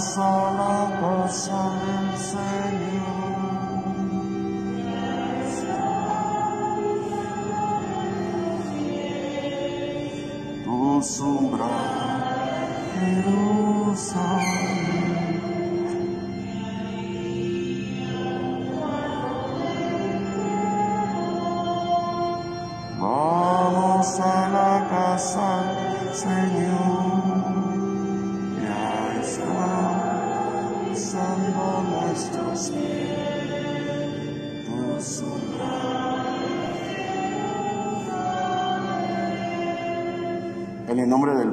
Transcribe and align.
Vamos 0.00 0.16
a 0.16 1.60
la 2.32 3.19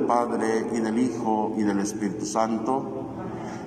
Padre 0.07 0.65
y 0.73 0.79
del 0.79 0.97
Hijo 0.97 1.53
y 1.57 1.63
del 1.63 1.79
Espíritu 1.79 2.25
Santo, 2.25 2.83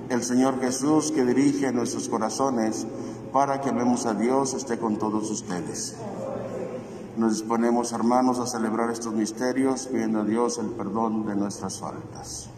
el 0.09 0.23
Señor 0.23 0.59
Jesús 0.59 1.11
que 1.11 1.23
dirige 1.23 1.71
nuestros 1.71 2.09
corazones 2.09 2.85
para 3.31 3.61
que 3.61 3.69
amemos 3.69 4.05
a 4.05 4.13
Dios 4.13 4.53
esté 4.53 4.77
con 4.77 4.97
todos 4.97 5.29
ustedes. 5.31 5.95
Nos 7.15 7.39
disponemos, 7.39 7.91
hermanos, 7.93 8.39
a 8.39 8.47
celebrar 8.47 8.89
estos 8.89 9.13
misterios 9.13 9.87
pidiendo 9.87 10.21
a 10.21 10.23
Dios 10.23 10.57
el 10.57 10.67
perdón 10.71 11.25
de 11.25 11.35
nuestras 11.35 11.79
faltas. 11.79 12.49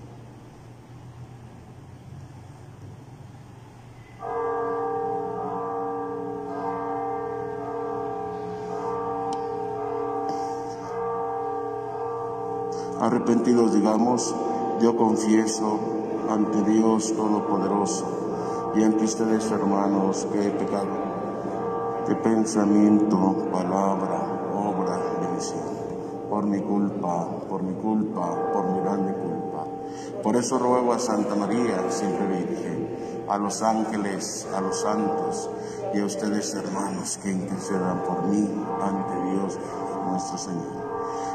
Arrepentidos 13.23 13.73
digamos, 13.73 14.35
yo 14.81 14.97
confieso 14.97 15.79
ante 16.29 16.61
Dios 16.69 17.13
Todopoderoso 17.15 18.73
y 18.75 18.83
ante 18.83 19.05
ustedes, 19.05 19.49
hermanos, 19.49 20.27
que 20.29 20.45
he 20.45 20.51
pecado 20.51 22.03
de 22.05 22.15
pensamiento, 22.15 23.47
palabra, 23.49 24.51
obra 24.53 24.99
omisión. 25.31 25.61
Por 26.29 26.45
mi 26.47 26.59
culpa, 26.59 27.25
por 27.47 27.63
mi 27.63 27.73
culpa, 27.75 28.51
por 28.51 28.65
mi 28.71 28.81
grande 28.81 29.13
culpa. 29.13 29.67
Por 30.21 30.35
eso 30.35 30.59
ruego 30.59 30.91
a 30.91 30.99
Santa 30.99 31.33
María, 31.35 31.89
siempre 31.91 32.27
Virgen, 32.27 33.23
a 33.29 33.37
los 33.37 33.61
ángeles, 33.61 34.45
a 34.53 34.59
los 34.59 34.81
santos 34.81 35.49
y 35.93 36.01
a 36.01 36.05
ustedes, 36.05 36.53
hermanos, 36.55 37.17
que 37.23 37.31
intercedan 37.31 38.03
por 38.03 38.25
mí 38.25 38.49
ante 38.81 39.31
Dios 39.31 39.57
nuestro 40.09 40.37
Señor. 40.37 40.82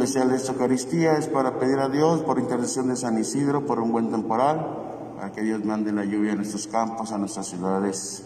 Especial 0.00 0.30
de 0.30 0.36
esta 0.36 0.52
Eucaristía 0.52 1.18
es 1.18 1.26
para 1.26 1.58
pedir 1.58 1.78
a 1.78 1.90
Dios, 1.90 2.22
por 2.22 2.38
intercesión 2.38 2.88
de 2.88 2.96
San 2.96 3.18
Isidro, 3.18 3.66
por 3.66 3.80
un 3.80 3.92
buen 3.92 4.10
temporal, 4.10 5.14
para 5.14 5.30
que 5.30 5.42
Dios 5.42 5.62
mande 5.62 5.92
la 5.92 6.06
lluvia 6.06 6.32
a 6.32 6.36
nuestros 6.36 6.66
campos, 6.68 7.12
a 7.12 7.18
nuestras 7.18 7.48
ciudades, 7.48 8.22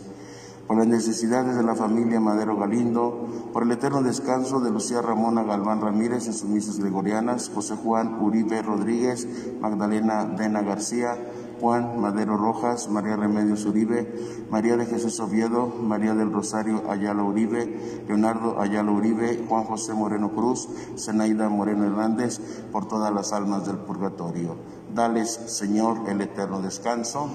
por 0.68 0.78
las 0.78 0.86
necesidades 0.86 1.56
de 1.56 1.64
la 1.64 1.74
familia 1.74 2.20
Madero 2.20 2.56
Galindo, 2.56 3.26
por 3.52 3.64
el 3.64 3.72
eterno 3.72 4.04
descanso 4.04 4.60
de 4.60 4.70
Lucía 4.70 5.02
Ramona 5.02 5.42
Galván 5.42 5.80
Ramírez 5.80 6.28
en 6.28 6.34
sus 6.34 6.48
misas 6.48 6.78
gregorianas, 6.78 7.50
José 7.52 7.74
Juan 7.74 8.22
Uribe 8.22 8.62
Rodríguez, 8.62 9.26
Magdalena 9.60 10.24
Dena 10.26 10.62
García, 10.62 11.18
Juan 11.64 11.98
Madero 11.98 12.36
Rojas, 12.36 12.90
María 12.90 13.16
Remedios 13.16 13.64
Uribe, 13.64 14.46
María 14.50 14.76
de 14.76 14.84
Jesús 14.84 15.18
Oviedo, 15.18 15.66
María 15.66 16.12
del 16.12 16.30
Rosario 16.30 16.82
Ayala 16.90 17.22
Uribe, 17.22 18.02
Leonardo 18.06 18.60
Ayala 18.60 18.90
Uribe, 18.90 19.42
Juan 19.48 19.64
José 19.64 19.94
Moreno 19.94 20.34
Cruz, 20.34 20.68
Zenaida 20.98 21.48
Moreno 21.48 21.86
Hernández, 21.86 22.38
por 22.70 22.86
todas 22.86 23.14
las 23.14 23.32
almas 23.32 23.66
del 23.66 23.78
purgatorio. 23.78 24.56
Dales, 24.94 25.30
Señor, 25.46 26.00
el 26.06 26.20
eterno 26.20 26.60
descanso. 26.60 27.30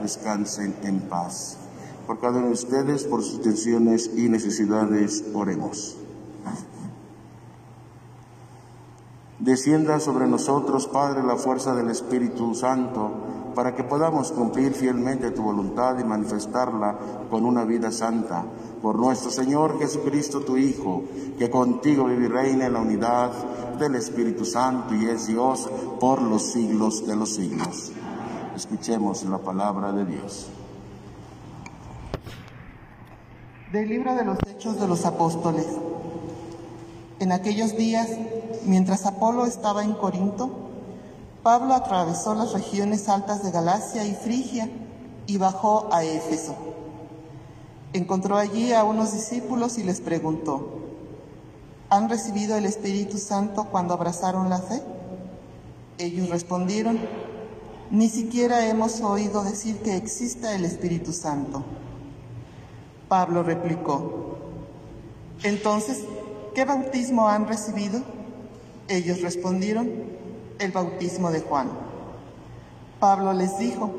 Descansen 0.00 0.76
en 0.84 1.00
paz. 1.00 1.58
Por 2.06 2.20
cada 2.20 2.38
uno 2.38 2.46
de 2.46 2.52
ustedes, 2.52 3.02
por 3.02 3.24
sus 3.24 3.42
tensiones 3.42 4.12
y 4.16 4.28
necesidades, 4.28 5.24
oremos. 5.34 5.96
Descienda 9.38 10.00
sobre 10.00 10.26
nosotros, 10.26 10.86
Padre, 10.86 11.22
la 11.22 11.36
fuerza 11.36 11.74
del 11.74 11.90
Espíritu 11.90 12.54
Santo, 12.54 13.10
para 13.54 13.74
que 13.74 13.84
podamos 13.84 14.32
cumplir 14.32 14.72
fielmente 14.72 15.30
tu 15.30 15.42
voluntad 15.42 15.98
y 15.98 16.04
manifestarla 16.04 16.96
con 17.30 17.44
una 17.44 17.64
vida 17.64 17.90
santa. 17.92 18.44
Por 18.80 18.98
nuestro 18.98 19.30
Señor 19.30 19.78
Jesucristo, 19.78 20.40
tu 20.40 20.56
Hijo, 20.56 21.02
que 21.38 21.50
contigo 21.50 22.06
vive 22.06 22.24
y 22.24 22.28
reina 22.28 22.66
en 22.66 22.72
la 22.72 22.80
unidad 22.80 23.30
del 23.78 23.96
Espíritu 23.96 24.46
Santo 24.46 24.94
y 24.94 25.06
es 25.06 25.26
Dios 25.26 25.68
por 26.00 26.22
los 26.22 26.52
siglos 26.52 27.06
de 27.06 27.16
los 27.16 27.34
siglos. 27.34 27.92
Escuchemos 28.54 29.22
la 29.24 29.38
palabra 29.38 29.92
de 29.92 30.06
Dios. 30.06 30.48
Del 33.70 33.86
libro 33.86 34.14
de 34.14 34.24
los 34.24 34.38
Hechos 34.48 34.80
de 34.80 34.88
los 34.88 35.04
Apóstoles. 35.04 35.66
En 37.18 37.32
aquellos 37.32 37.76
días, 37.76 38.08
mientras 38.66 39.06
Apolo 39.06 39.46
estaba 39.46 39.82
en 39.82 39.94
Corinto, 39.94 40.50
Pablo 41.42 41.74
atravesó 41.74 42.34
las 42.34 42.52
regiones 42.52 43.08
altas 43.08 43.44
de 43.44 43.50
Galacia 43.52 44.04
y 44.04 44.14
Frigia 44.14 44.68
y 45.26 45.38
bajó 45.38 45.88
a 45.92 46.04
Éfeso. 46.04 46.56
Encontró 47.92 48.36
allí 48.36 48.72
a 48.72 48.84
unos 48.84 49.12
discípulos 49.12 49.78
y 49.78 49.84
les 49.84 50.00
preguntó, 50.00 50.80
¿han 51.88 52.08
recibido 52.08 52.56
el 52.56 52.66
Espíritu 52.66 53.18
Santo 53.18 53.68
cuando 53.70 53.94
abrazaron 53.94 54.50
la 54.50 54.58
fe? 54.58 54.82
Ellos 55.98 56.28
respondieron, 56.28 56.98
ni 57.90 58.08
siquiera 58.08 58.66
hemos 58.66 59.00
oído 59.00 59.44
decir 59.44 59.78
que 59.78 59.96
exista 59.96 60.54
el 60.54 60.64
Espíritu 60.64 61.12
Santo. 61.12 61.62
Pablo 63.08 63.44
replicó, 63.44 64.36
entonces, 65.42 66.02
¿qué 66.54 66.64
bautismo 66.64 67.28
han 67.28 67.46
recibido? 67.46 68.15
Ellos 68.88 69.20
respondieron, 69.20 69.90
el 70.58 70.72
bautismo 70.72 71.30
de 71.30 71.40
Juan. 71.40 71.68
Pablo 73.00 73.32
les 73.32 73.58
dijo, 73.58 73.90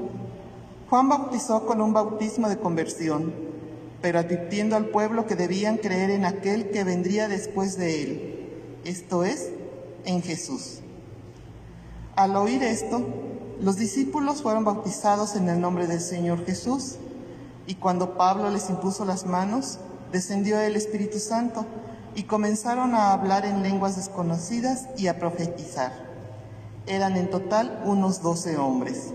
Juan 0.89 1.09
bautizó 1.09 1.65
con 1.65 1.81
un 1.81 1.93
bautismo 1.93 2.49
de 2.49 2.57
conversión, 2.57 3.33
pero 4.01 4.19
advirtiendo 4.19 4.75
al 4.75 4.85
pueblo 4.85 5.25
que 5.25 5.35
debían 5.35 5.77
creer 5.77 6.09
en 6.11 6.25
aquel 6.25 6.71
que 6.71 6.83
vendría 6.83 7.27
después 7.27 7.77
de 7.77 8.03
él, 8.03 8.49
esto 8.85 9.23
es, 9.23 9.49
en 10.05 10.21
Jesús. 10.21 10.79
Al 12.15 12.35
oír 12.35 12.63
esto, 12.63 13.05
los 13.61 13.75
discípulos 13.75 14.41
fueron 14.41 14.63
bautizados 14.63 15.35
en 15.35 15.49
el 15.49 15.59
nombre 15.59 15.87
del 15.87 15.99
Señor 15.99 16.45
Jesús, 16.45 16.95
y 17.67 17.75
cuando 17.75 18.17
Pablo 18.17 18.49
les 18.49 18.69
impuso 18.69 19.03
las 19.03 19.25
manos, 19.25 19.79
descendió 20.11 20.59
el 20.59 20.75
Espíritu 20.75 21.19
Santo, 21.19 21.65
y 22.17 22.23
comenzaron 22.23 22.95
a 22.95 23.13
hablar 23.13 23.45
en 23.45 23.61
lenguas 23.61 23.95
desconocidas 23.95 24.87
y 24.97 25.05
a 25.05 25.19
profetizar. 25.19 25.91
Eran 26.87 27.15
en 27.15 27.29
total 27.29 27.83
unos 27.85 28.23
doce 28.23 28.57
hombres. 28.57 29.13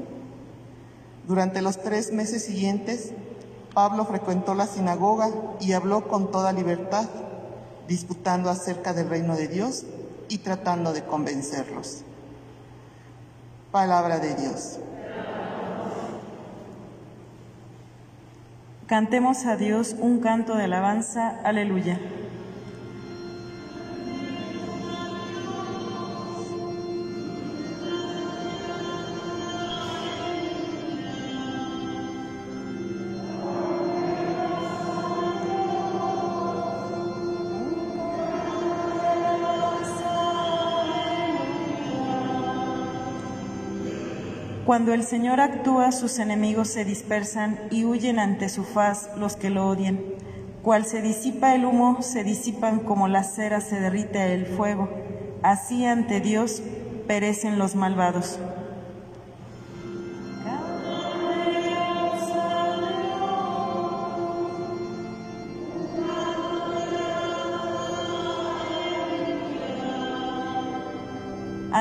Durante 1.27 1.63
los 1.63 1.83
tres 1.83 2.13
meses 2.13 2.45
siguientes, 2.45 3.11
Pablo 3.75 4.05
frecuentó 4.05 4.55
la 4.55 4.69
sinagoga 4.69 5.31
y 5.59 5.73
habló 5.73 6.07
con 6.07 6.31
toda 6.31 6.53
libertad, 6.53 7.09
disputando 7.89 8.51
acerca 8.51 8.95
del 8.95 9.09
reino 9.09 9.35
de 9.35 9.49
Dios 9.49 9.85
y 10.29 10.39
tratando 10.39 10.93
de 10.93 11.03
convencerlos. 11.03 12.05
Palabra 13.73 14.21
de 14.21 14.37
Dios. 14.37 14.79
Cantemos 18.87 19.45
a 19.47 19.57
Dios 19.57 19.97
un 19.99 20.21
canto 20.21 20.55
de 20.55 20.65
alabanza. 20.65 21.41
Aleluya. 21.43 21.99
Cuando 44.67 44.95
el 44.95 45.03
Señor 45.03 45.41
actúa, 45.41 45.91
sus 45.91 46.21
enemigos 46.21 46.69
se 46.69 46.85
dispersan 46.85 47.59
y 47.73 47.85
huyen 47.85 48.21
ante 48.21 48.49
su 48.49 48.63
faz 48.63 49.11
los 49.17 49.35
que 49.35 49.51
lo 49.51 49.67
odian. 49.67 50.01
Cual 50.63 50.85
se 50.85 51.03
disipa 51.03 51.57
el 51.57 51.65
humo, 51.65 52.01
se 52.03 52.23
disipan 52.23 52.79
como 52.79 53.09
la 53.09 53.25
cera 53.25 53.61
se 53.61 53.81
derrite 53.81 54.33
el 54.33 54.47
fuego. 54.47 54.89
Así 55.43 55.85
ante 55.85 56.21
Dios 56.21 56.63
perecen 57.09 57.59
los 57.59 57.75
malvados. 57.75 58.39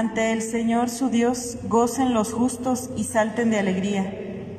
Ante 0.01 0.31
el 0.31 0.41
Señor 0.41 0.89
su 0.89 1.09
Dios 1.09 1.59
gocen 1.69 2.15
los 2.15 2.33
justos 2.33 2.89
y 2.97 3.03
salten 3.03 3.51
de 3.51 3.59
alegría. 3.59 4.11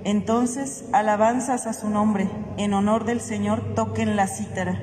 Entonces 0.05 0.85
alabanzas 0.93 1.67
a 1.67 1.73
su 1.73 1.91
nombre, 1.91 2.31
en 2.59 2.73
honor 2.75 3.05
del 3.05 3.21
Señor 3.21 3.75
toquen 3.75 4.15
la 4.15 4.29
cítara. 4.29 4.81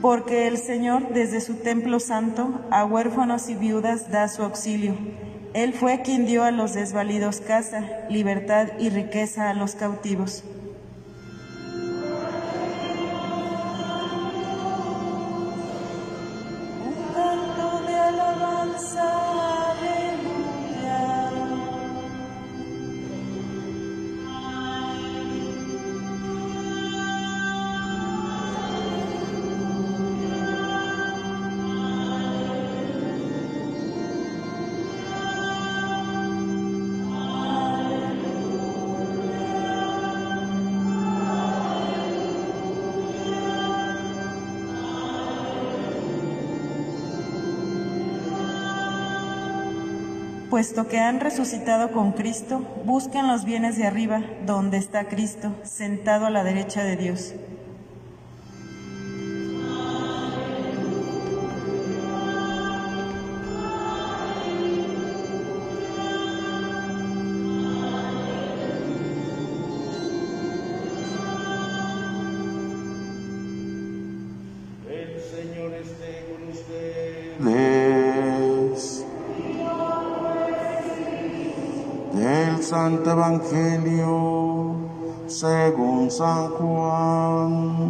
Porque 0.00 0.46
el 0.46 0.58
Señor 0.58 1.12
desde 1.12 1.40
su 1.40 1.56
templo 1.56 1.98
santo 1.98 2.60
a 2.70 2.84
huérfanos 2.84 3.48
y 3.48 3.56
viudas 3.56 4.12
da 4.12 4.28
su 4.28 4.44
auxilio 4.44 4.94
él 5.62 5.72
fue 5.72 6.02
quien 6.02 6.24
dio 6.24 6.44
a 6.44 6.52
los 6.52 6.74
desvalidos 6.74 7.40
casa, 7.40 7.84
libertad 8.08 8.68
y 8.78 8.90
riqueza 8.90 9.50
a 9.50 9.54
los 9.54 9.74
cautivos. 9.74 10.44
Puesto 50.58 50.88
que 50.88 50.98
han 50.98 51.20
resucitado 51.20 51.92
con 51.92 52.10
Cristo, 52.10 52.58
busquen 52.84 53.28
los 53.28 53.44
bienes 53.44 53.76
de 53.76 53.86
arriba, 53.86 54.24
donde 54.44 54.76
está 54.76 55.04
Cristo, 55.04 55.54
sentado 55.62 56.26
a 56.26 56.30
la 56.30 56.42
derecha 56.42 56.82
de 56.82 56.96
Dios. 56.96 57.32
Evangelio 83.18 84.76
según 85.26 86.08
San 86.08 86.50
Juan. 86.50 87.86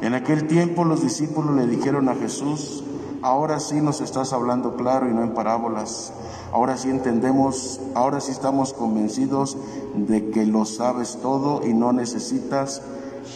En 0.00 0.14
aquel 0.14 0.46
tiempo 0.46 0.84
los 0.84 1.02
discípulos 1.02 1.54
le 1.54 1.66
dijeron 1.66 2.08
a 2.08 2.14
Jesús, 2.14 2.82
ahora 3.20 3.60
sí 3.60 3.82
nos 3.82 4.00
estás 4.00 4.32
hablando 4.32 4.74
claro 4.76 5.06
y 5.06 5.12
no 5.12 5.22
en 5.22 5.34
parábolas. 5.34 6.14
Ahora 6.50 6.78
sí 6.78 6.88
entendemos, 6.88 7.78
ahora 7.94 8.20
sí 8.20 8.32
estamos 8.32 8.72
convencidos 8.72 9.58
de 9.96 10.30
que 10.30 10.46
lo 10.46 10.64
sabes 10.64 11.18
todo 11.20 11.60
y 11.66 11.74
no 11.74 11.92
necesitas 11.92 12.80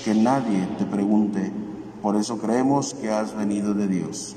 que 0.03 0.15
nadie 0.15 0.67
te 0.79 0.87
pregunte. 0.87 1.53
Por 2.01 2.17
eso 2.17 2.39
creemos 2.39 2.95
que 2.95 3.11
has 3.11 3.37
venido 3.37 3.75
de 3.75 3.87
Dios. 3.87 4.37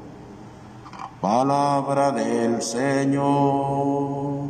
Palabra 1.21 2.11
del 2.11 2.63
Señor. 2.63 4.49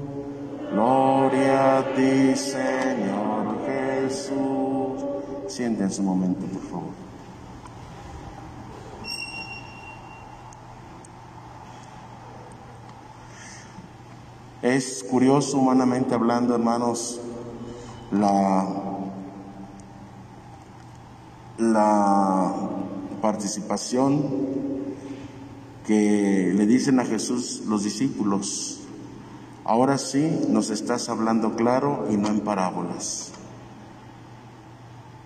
Gloria 0.72 1.80
a 1.80 1.94
ti, 1.94 2.34
Señor 2.34 3.58
Jesús. 3.66 5.04
Sienten 5.48 5.92
su 5.92 6.02
momento, 6.02 6.46
por 6.46 6.62
favor. 6.62 6.94
Es 14.62 15.04
curioso, 15.04 15.58
humanamente 15.58 16.14
hablando, 16.14 16.56
hermanos, 16.56 17.20
la, 18.12 18.66
la 21.58 22.54
participación 23.22 24.71
que 25.86 26.54
le 26.56 26.66
dicen 26.66 27.00
a 27.00 27.06
Jesús 27.06 27.64
los 27.68 27.84
discípulos, 27.84 28.80
ahora 29.64 29.98
sí 29.98 30.46
nos 30.50 30.70
estás 30.70 31.10
hablando 31.10 31.56
claro 31.56 32.08
y 32.12 32.18
no 32.18 32.28
en 32.28 32.42
parábolas. 32.42 33.32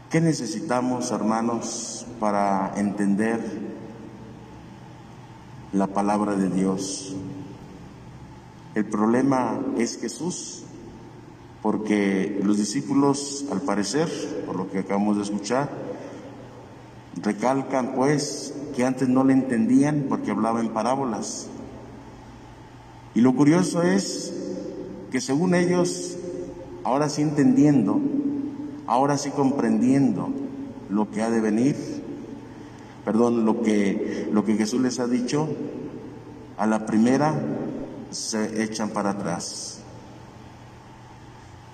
¿Qué 0.09 0.21
necesitamos, 0.21 1.11
hermanos, 1.11 2.05
para 2.19 2.73
entender 2.77 3.41
la 5.73 5.87
palabra 5.87 6.35
de 6.35 6.49
Dios? 6.49 7.15
El 8.75 8.85
problema 8.85 9.59
es 9.77 9.97
Jesús, 9.99 10.63
porque 11.61 12.39
los 12.43 12.57
discípulos, 12.57 13.45
al 13.51 13.61
parecer, 13.61 14.09
por 14.45 14.55
lo 14.55 14.69
que 14.69 14.79
acabamos 14.79 15.17
de 15.17 15.23
escuchar, 15.23 15.69
recalcan 17.25 17.93
pues 17.95 18.53
que 18.75 18.85
antes 18.85 19.09
no 19.09 19.23
le 19.23 19.33
entendían 19.33 20.05
porque 20.07 20.31
hablaba 20.31 20.61
en 20.61 20.69
parábolas. 20.69 21.47
Y 23.15 23.21
lo 23.21 23.35
curioso 23.35 23.81
es 23.81 24.31
que 25.11 25.19
según 25.19 25.55
ellos, 25.55 26.17
ahora 26.83 27.09
sí 27.09 27.23
entendiendo, 27.23 27.99
ahora 28.85 29.17
sí 29.17 29.31
comprendiendo 29.31 30.29
lo 30.89 31.09
que 31.09 31.23
ha 31.23 31.31
de 31.31 31.41
venir, 31.41 31.75
perdón, 33.03 33.43
lo 33.45 33.61
que, 33.61 34.29
lo 34.31 34.45
que 34.45 34.55
Jesús 34.55 34.81
les 34.81 34.99
ha 34.99 35.07
dicho, 35.07 35.49
a 36.57 36.67
la 36.67 36.85
primera 36.85 37.33
se 38.11 38.63
echan 38.63 38.89
para 38.89 39.11
atrás. 39.11 39.79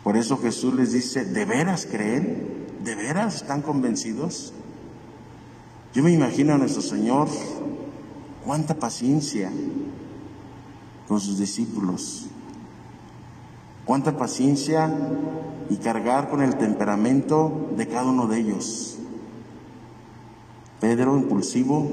Por 0.03 0.15
eso 0.15 0.37
Jesús 0.37 0.73
les 0.75 0.93
dice, 0.93 1.25
¿de 1.25 1.45
veras 1.45 1.87
creen? 1.89 2.67
¿De 2.83 2.95
veras 2.95 3.35
están 3.35 3.61
convencidos? 3.61 4.53
Yo 5.93 6.03
me 6.03 6.11
imagino 6.11 6.53
a 6.53 6.57
nuestro 6.57 6.81
Señor 6.81 7.27
cuánta 8.45 8.75
paciencia 8.75 9.51
con 11.05 11.19
sus 11.19 11.37
discípulos, 11.37 12.27
cuánta 13.83 14.15
paciencia 14.15 14.89
y 15.69 15.75
cargar 15.77 16.29
con 16.29 16.41
el 16.41 16.55
temperamento 16.55 17.71
de 17.75 17.87
cada 17.89 18.09
uno 18.09 18.27
de 18.27 18.39
ellos. 18.39 18.97
Pedro, 20.79 21.17
impulsivo, 21.17 21.91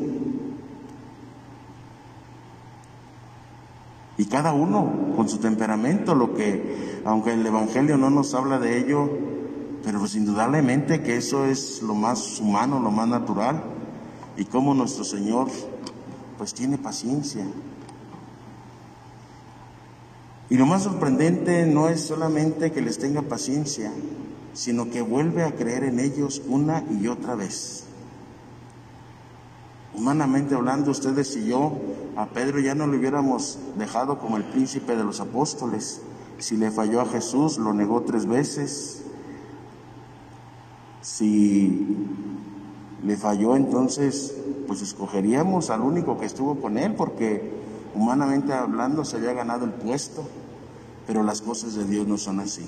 y 4.17 4.27
cada 4.27 4.53
uno 4.53 5.13
con 5.17 5.29
su 5.29 5.39
temperamento, 5.39 6.15
lo 6.15 6.35
que, 6.35 7.01
aunque 7.05 7.33
el 7.33 7.45
Evangelio 7.45 7.97
no 7.97 8.11
nos 8.11 8.33
habla 8.35 8.61
de 8.61 8.79
ello, 8.79 9.11
pero 9.83 9.99
pues 9.99 10.15
indudablemente 10.15 11.03
que 11.03 11.17
eso 11.17 11.47
es 11.47 11.83
lo 11.83 11.95
más 11.95 12.41
humano, 12.41 12.81
lo 12.81 12.93
más 12.93 13.09
natural, 13.09 13.78
y 14.39 14.45
como 14.45 14.73
nuestro 14.73 15.05
Señor 15.05 15.49
pues 16.39 16.55
tiene 16.55 16.79
paciencia. 16.79 17.45
Y 20.49 20.57
lo 20.57 20.65
más 20.65 20.85
sorprendente 20.85 21.67
no 21.67 21.89
es 21.89 22.01
solamente 22.01 22.71
que 22.73 22.81
les 22.81 22.99
tenga 22.99 23.23
paciencia, 23.23 23.93
sino 24.55 24.89
que 24.91 25.03
vuelve 25.03 25.43
a 25.43 25.55
creer 25.55 25.85
en 25.85 25.99
ellos 25.99 26.41
una 26.47 26.85
y 26.89 27.09
otra 27.09 27.35
vez. 27.35 27.85
Humanamente 29.93 30.55
hablando, 30.55 30.93
ustedes 30.93 31.37
y 31.37 31.49
yo, 31.49 31.73
a 32.17 32.27
Pedro 32.27 32.61
ya 32.61 32.77
no 32.77 32.87
le 32.87 32.97
hubiéramos 32.97 33.59
dejado 33.77 34.21
como 34.21 34.37
el 34.37 34.45
príncipe 34.45 34.97
de 34.97 35.03
los 35.03 35.19
apóstoles. 35.19 36.01
Si 36.39 36.57
le 36.57 36.71
falló 36.71 37.01
a 37.01 37.07
Jesús, 37.07 37.59
lo 37.59 37.75
negó 37.75 38.03
tres 38.03 38.25
veces. 38.25 39.03
Si 41.03 42.07
le 43.05 43.17
falló, 43.17 43.57
entonces, 43.57 44.35
pues 44.67 44.83
escogeríamos 44.83 45.71
al 45.71 45.83
único 45.83 46.19
que 46.19 46.27
estuvo 46.27 46.57
con 46.57 46.79
él, 46.79 46.95
porque 46.95 47.53
humanamente 47.95 48.53
hablando 48.53 49.05
se 49.05 49.17
había 49.17 49.33
ganado 49.33 49.65
el 49.65 49.73
puesto, 49.73 50.23
pero 51.07 51.23
las 51.23 51.41
cosas 51.41 51.75
de 51.75 51.85
Dios 51.85 52.07
no 52.07 52.19
son 52.19 52.41
así. 52.41 52.67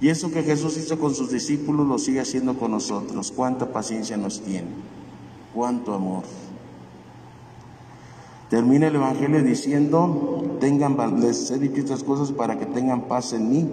Y 0.00 0.08
eso 0.08 0.30
que 0.30 0.42
Jesús 0.42 0.76
hizo 0.76 0.98
con 0.98 1.14
sus 1.14 1.30
discípulos 1.30 1.86
lo 1.86 1.98
sigue 1.98 2.20
haciendo 2.20 2.56
con 2.56 2.70
nosotros. 2.70 3.32
Cuánta 3.34 3.72
paciencia 3.72 4.16
nos 4.16 4.40
tiene 4.40 4.68
cuánto 5.58 5.92
amor. 5.92 6.22
Termina 8.48 8.86
el 8.86 8.94
Evangelio 8.94 9.42
diciendo, 9.42 10.56
tengan, 10.60 10.96
les 11.20 11.50
he 11.50 11.58
dicho 11.58 11.80
estas 11.80 12.04
cosas 12.04 12.32
para 12.32 12.58
que 12.58 12.64
tengan 12.64 13.08
paz 13.08 13.32
en 13.32 13.50
mí. 13.50 13.68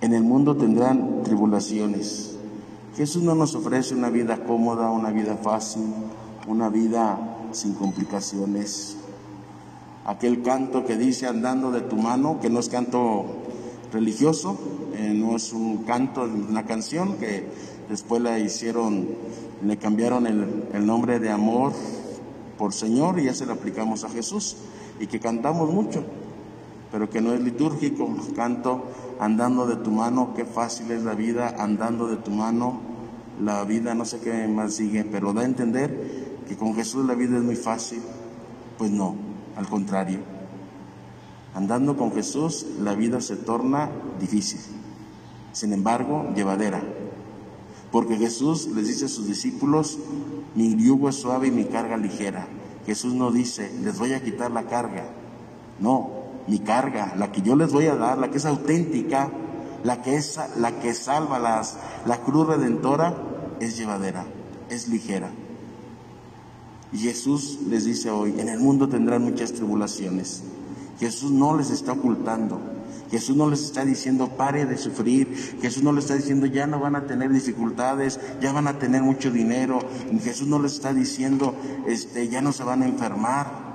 En 0.00 0.14
el 0.14 0.22
mundo 0.22 0.56
tendrán 0.56 1.24
tribulaciones. 1.24 2.37
Jesús 2.98 3.22
no 3.22 3.36
nos 3.36 3.54
ofrece 3.54 3.94
una 3.94 4.10
vida 4.10 4.42
cómoda, 4.44 4.90
una 4.90 5.12
vida 5.12 5.36
fácil, 5.36 5.84
una 6.48 6.68
vida 6.68 7.16
sin 7.52 7.74
complicaciones. 7.74 8.96
Aquel 10.04 10.42
canto 10.42 10.84
que 10.84 10.96
dice 10.96 11.28
andando 11.28 11.70
de 11.70 11.82
tu 11.82 11.94
mano, 11.94 12.40
que 12.42 12.50
no 12.50 12.58
es 12.58 12.68
canto 12.68 13.24
religioso, 13.92 14.58
eh, 14.96 15.14
no 15.14 15.36
es 15.36 15.52
un 15.52 15.84
canto, 15.84 16.24
una 16.24 16.66
canción 16.66 17.18
que 17.18 17.46
después 17.88 18.20
la 18.20 18.40
hicieron 18.40 19.06
le 19.62 19.76
cambiaron 19.76 20.26
el, 20.26 20.84
nombre 20.84 21.20
de 21.20 21.30
amor 21.30 21.74
por 22.58 22.72
Señor 22.72 23.20
y 23.20 23.26
ya 23.26 23.34
se 23.34 23.46
lo 23.46 23.52
aplicamos 23.52 24.02
a 24.02 24.08
Jesús 24.08 24.56
y 24.98 25.06
que 25.06 25.20
cantamos 25.20 25.72
mucho, 25.72 26.02
pero 26.90 27.08
que 27.08 27.20
no 27.20 27.32
es 27.32 27.40
litúrgico. 27.40 28.08
Canto 28.34 28.82
andando 29.20 29.68
de 29.68 29.76
tu 29.76 29.92
mano, 29.92 30.32
qué 30.34 30.44
fácil 30.44 30.90
es 30.90 31.04
la 31.04 31.14
vida, 31.14 31.54
andando 31.58 32.08
de 32.08 32.16
tu 32.16 32.32
mano, 32.32 32.87
la 33.40 33.64
vida 33.64 33.94
no 33.94 34.04
sé 34.04 34.20
qué 34.20 34.46
más 34.48 34.74
sigue, 34.74 35.04
pero 35.04 35.32
da 35.32 35.42
a 35.42 35.44
entender 35.44 36.38
que 36.48 36.56
con 36.56 36.74
Jesús 36.74 37.06
la 37.06 37.14
vida 37.14 37.36
es 37.36 37.42
muy 37.42 37.56
fácil. 37.56 38.00
Pues 38.76 38.90
no, 38.90 39.16
al 39.56 39.68
contrario. 39.68 40.20
Andando 41.54 41.96
con 41.96 42.12
Jesús 42.12 42.66
la 42.80 42.94
vida 42.94 43.20
se 43.20 43.36
torna 43.36 43.90
difícil, 44.20 44.60
sin 45.52 45.72
embargo 45.72 46.32
llevadera. 46.34 46.82
Porque 47.90 48.16
Jesús 48.16 48.68
les 48.74 48.86
dice 48.86 49.06
a 49.06 49.08
sus 49.08 49.26
discípulos, 49.26 49.98
mi 50.54 50.76
yugo 50.76 51.08
es 51.08 51.16
suave 51.16 51.48
y 51.48 51.50
mi 51.50 51.64
carga 51.64 51.96
ligera. 51.96 52.46
Jesús 52.86 53.14
no 53.14 53.30
dice, 53.30 53.72
les 53.82 53.98
voy 53.98 54.12
a 54.12 54.22
quitar 54.22 54.50
la 54.50 54.64
carga. 54.64 55.04
No, 55.80 56.10
mi 56.46 56.58
carga, 56.60 57.14
la 57.16 57.32
que 57.32 57.42
yo 57.42 57.56
les 57.56 57.72
voy 57.72 57.86
a 57.86 57.96
dar, 57.96 58.18
la 58.18 58.30
que 58.30 58.38
es 58.38 58.46
auténtica, 58.46 59.30
la 59.84 60.02
que, 60.02 60.16
es, 60.16 60.38
la 60.56 60.80
que 60.80 60.94
salva 60.94 61.38
las, 61.38 61.76
la 62.06 62.18
cruz 62.18 62.46
redentora, 62.46 63.14
es 63.60 63.76
llevadera, 63.76 64.26
es 64.70 64.88
ligera. 64.88 65.30
Y 66.92 66.98
Jesús 66.98 67.58
les 67.68 67.84
dice 67.84 68.10
hoy, 68.10 68.38
en 68.38 68.48
el 68.48 68.60
mundo 68.60 68.88
tendrán 68.88 69.22
muchas 69.22 69.52
tribulaciones. 69.52 70.42
Jesús 70.98 71.30
no 71.30 71.56
les 71.56 71.70
está 71.70 71.92
ocultando. 71.92 72.60
Jesús 73.10 73.36
no 73.36 73.48
les 73.48 73.64
está 73.64 73.84
diciendo 73.84 74.28
pare 74.36 74.66
de 74.66 74.76
sufrir, 74.76 75.56
Jesús 75.62 75.82
no 75.82 75.92
les 75.92 76.04
está 76.04 76.16
diciendo 76.16 76.44
ya 76.46 76.66
no 76.66 76.78
van 76.78 76.94
a 76.94 77.06
tener 77.06 77.32
dificultades, 77.32 78.20
ya 78.40 78.52
van 78.52 78.66
a 78.66 78.78
tener 78.78 79.02
mucho 79.02 79.30
dinero, 79.30 79.78
Jesús 80.22 80.46
no 80.46 80.58
les 80.58 80.74
está 80.74 80.92
diciendo 80.92 81.54
este, 81.86 82.28
ya 82.28 82.42
no 82.42 82.52
se 82.52 82.64
van 82.64 82.82
a 82.82 82.86
enfermar. 82.86 83.68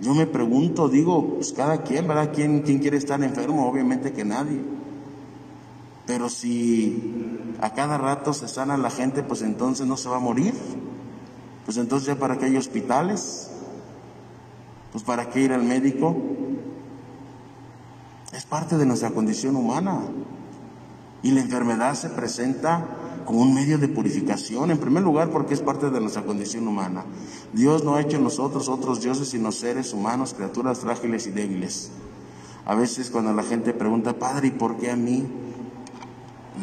Yo 0.00 0.14
me 0.14 0.26
pregunto, 0.26 0.88
digo, 0.88 1.34
pues 1.34 1.52
cada 1.52 1.82
quien, 1.82 2.06
¿verdad? 2.06 2.30
¿Quién, 2.32 2.62
¿Quién 2.62 2.78
quiere 2.78 2.96
estar 2.96 3.22
enfermo? 3.22 3.68
Obviamente 3.68 4.12
que 4.12 4.24
nadie. 4.24 4.60
Pero 6.06 6.30
si 6.30 7.27
a 7.60 7.70
cada 7.74 7.98
rato 7.98 8.32
se 8.32 8.48
sana 8.48 8.76
la 8.76 8.90
gente, 8.90 9.22
pues 9.22 9.42
entonces 9.42 9.86
no 9.86 9.96
se 9.96 10.08
va 10.08 10.16
a 10.16 10.20
morir. 10.20 10.54
Pues 11.64 11.76
entonces 11.76 12.06
ya 12.06 12.16
para 12.16 12.38
qué 12.38 12.46
hay 12.46 12.56
hospitales, 12.56 13.50
pues 14.92 15.04
para 15.04 15.28
qué 15.28 15.40
ir 15.40 15.52
al 15.52 15.64
médico, 15.64 16.16
es 18.32 18.46
parte 18.46 18.78
de 18.78 18.86
nuestra 18.86 19.10
condición 19.10 19.56
humana. 19.56 20.00
Y 21.22 21.32
la 21.32 21.40
enfermedad 21.40 21.94
se 21.94 22.10
presenta 22.10 22.86
como 23.26 23.42
un 23.42 23.52
medio 23.52 23.76
de 23.76 23.88
purificación, 23.88 24.70
en 24.70 24.78
primer 24.78 25.02
lugar 25.02 25.30
porque 25.30 25.52
es 25.52 25.60
parte 25.60 25.90
de 25.90 26.00
nuestra 26.00 26.22
condición 26.22 26.66
humana. 26.66 27.04
Dios 27.52 27.84
no 27.84 27.96
ha 27.96 28.00
hecho 28.00 28.18
nosotros 28.18 28.68
otros 28.68 29.02
dioses, 29.02 29.28
sino 29.28 29.52
seres 29.52 29.92
humanos, 29.92 30.32
criaturas 30.34 30.78
frágiles 30.78 31.26
y 31.26 31.32
débiles. 31.32 31.90
A 32.64 32.74
veces 32.74 33.10
cuando 33.10 33.34
la 33.34 33.42
gente 33.42 33.74
pregunta, 33.74 34.18
Padre, 34.18 34.48
¿y 34.48 34.50
por 34.52 34.76
qué 34.78 34.90
a 34.90 34.96
mí? 34.96 35.26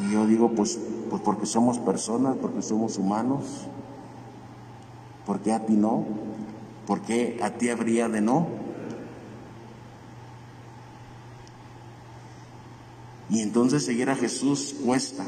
Y 0.04 0.12
yo 0.12 0.28
digo, 0.28 0.52
pues, 0.52 0.80
pues 1.10 1.22
porque 1.22 1.46
somos 1.46 1.78
personas, 1.80 2.36
porque 2.42 2.62
somos 2.62 2.98
humanos. 2.98 3.68
¿Por 5.26 5.40
qué 5.40 5.54
a 5.54 5.66
ti 5.66 5.74
no? 5.74 6.06
¿Por 6.86 7.02
qué 7.02 7.40
a 7.42 7.52
ti 7.52 7.70
habría 7.70 8.10
de 8.10 8.22
no? 8.22 8.48
Y 13.30 13.42
entonces 13.42 13.84
seguir 13.84 14.10
a 14.10 14.16
Jesús 14.16 14.76
cuesta. 14.86 15.26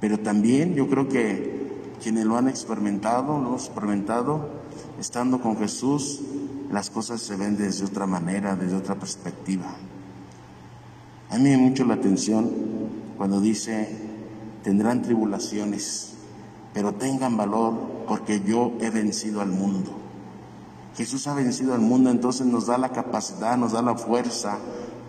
Pero 0.00 0.18
también 0.18 0.74
yo 0.74 0.88
creo 0.88 1.08
que 1.08 1.60
quienes 2.02 2.24
lo 2.24 2.36
han 2.36 2.48
experimentado, 2.48 3.38
lo 3.38 3.48
han 3.48 3.54
experimentado, 3.54 4.48
estando 4.98 5.40
con 5.40 5.56
Jesús, 5.58 6.20
las 6.70 6.88
cosas 6.88 7.20
se 7.20 7.36
ven 7.36 7.56
desde 7.56 7.84
otra 7.84 8.06
manera, 8.06 8.56
desde 8.56 8.76
otra 8.76 8.94
perspectiva. 8.94 9.74
A 11.30 11.38
mí 11.38 11.50
me 11.50 11.56
mucho 11.56 11.84
la 11.84 11.94
atención 11.94 12.50
cuando 13.16 13.40
dice, 13.40 13.88
tendrán 14.64 15.02
tribulaciones, 15.02 16.14
pero 16.74 16.94
tengan 16.94 17.36
valor 17.36 17.74
porque 18.08 18.40
yo 18.40 18.72
he 18.80 18.90
vencido 18.90 19.40
al 19.40 19.50
mundo. 19.50 19.92
Jesús 20.96 21.28
ha 21.28 21.34
vencido 21.34 21.74
al 21.74 21.80
mundo, 21.80 22.10
entonces 22.10 22.46
nos 22.46 22.66
da 22.66 22.78
la 22.78 22.90
capacidad, 22.90 23.56
nos 23.56 23.72
da 23.72 23.80
la 23.80 23.94
fuerza, 23.94 24.58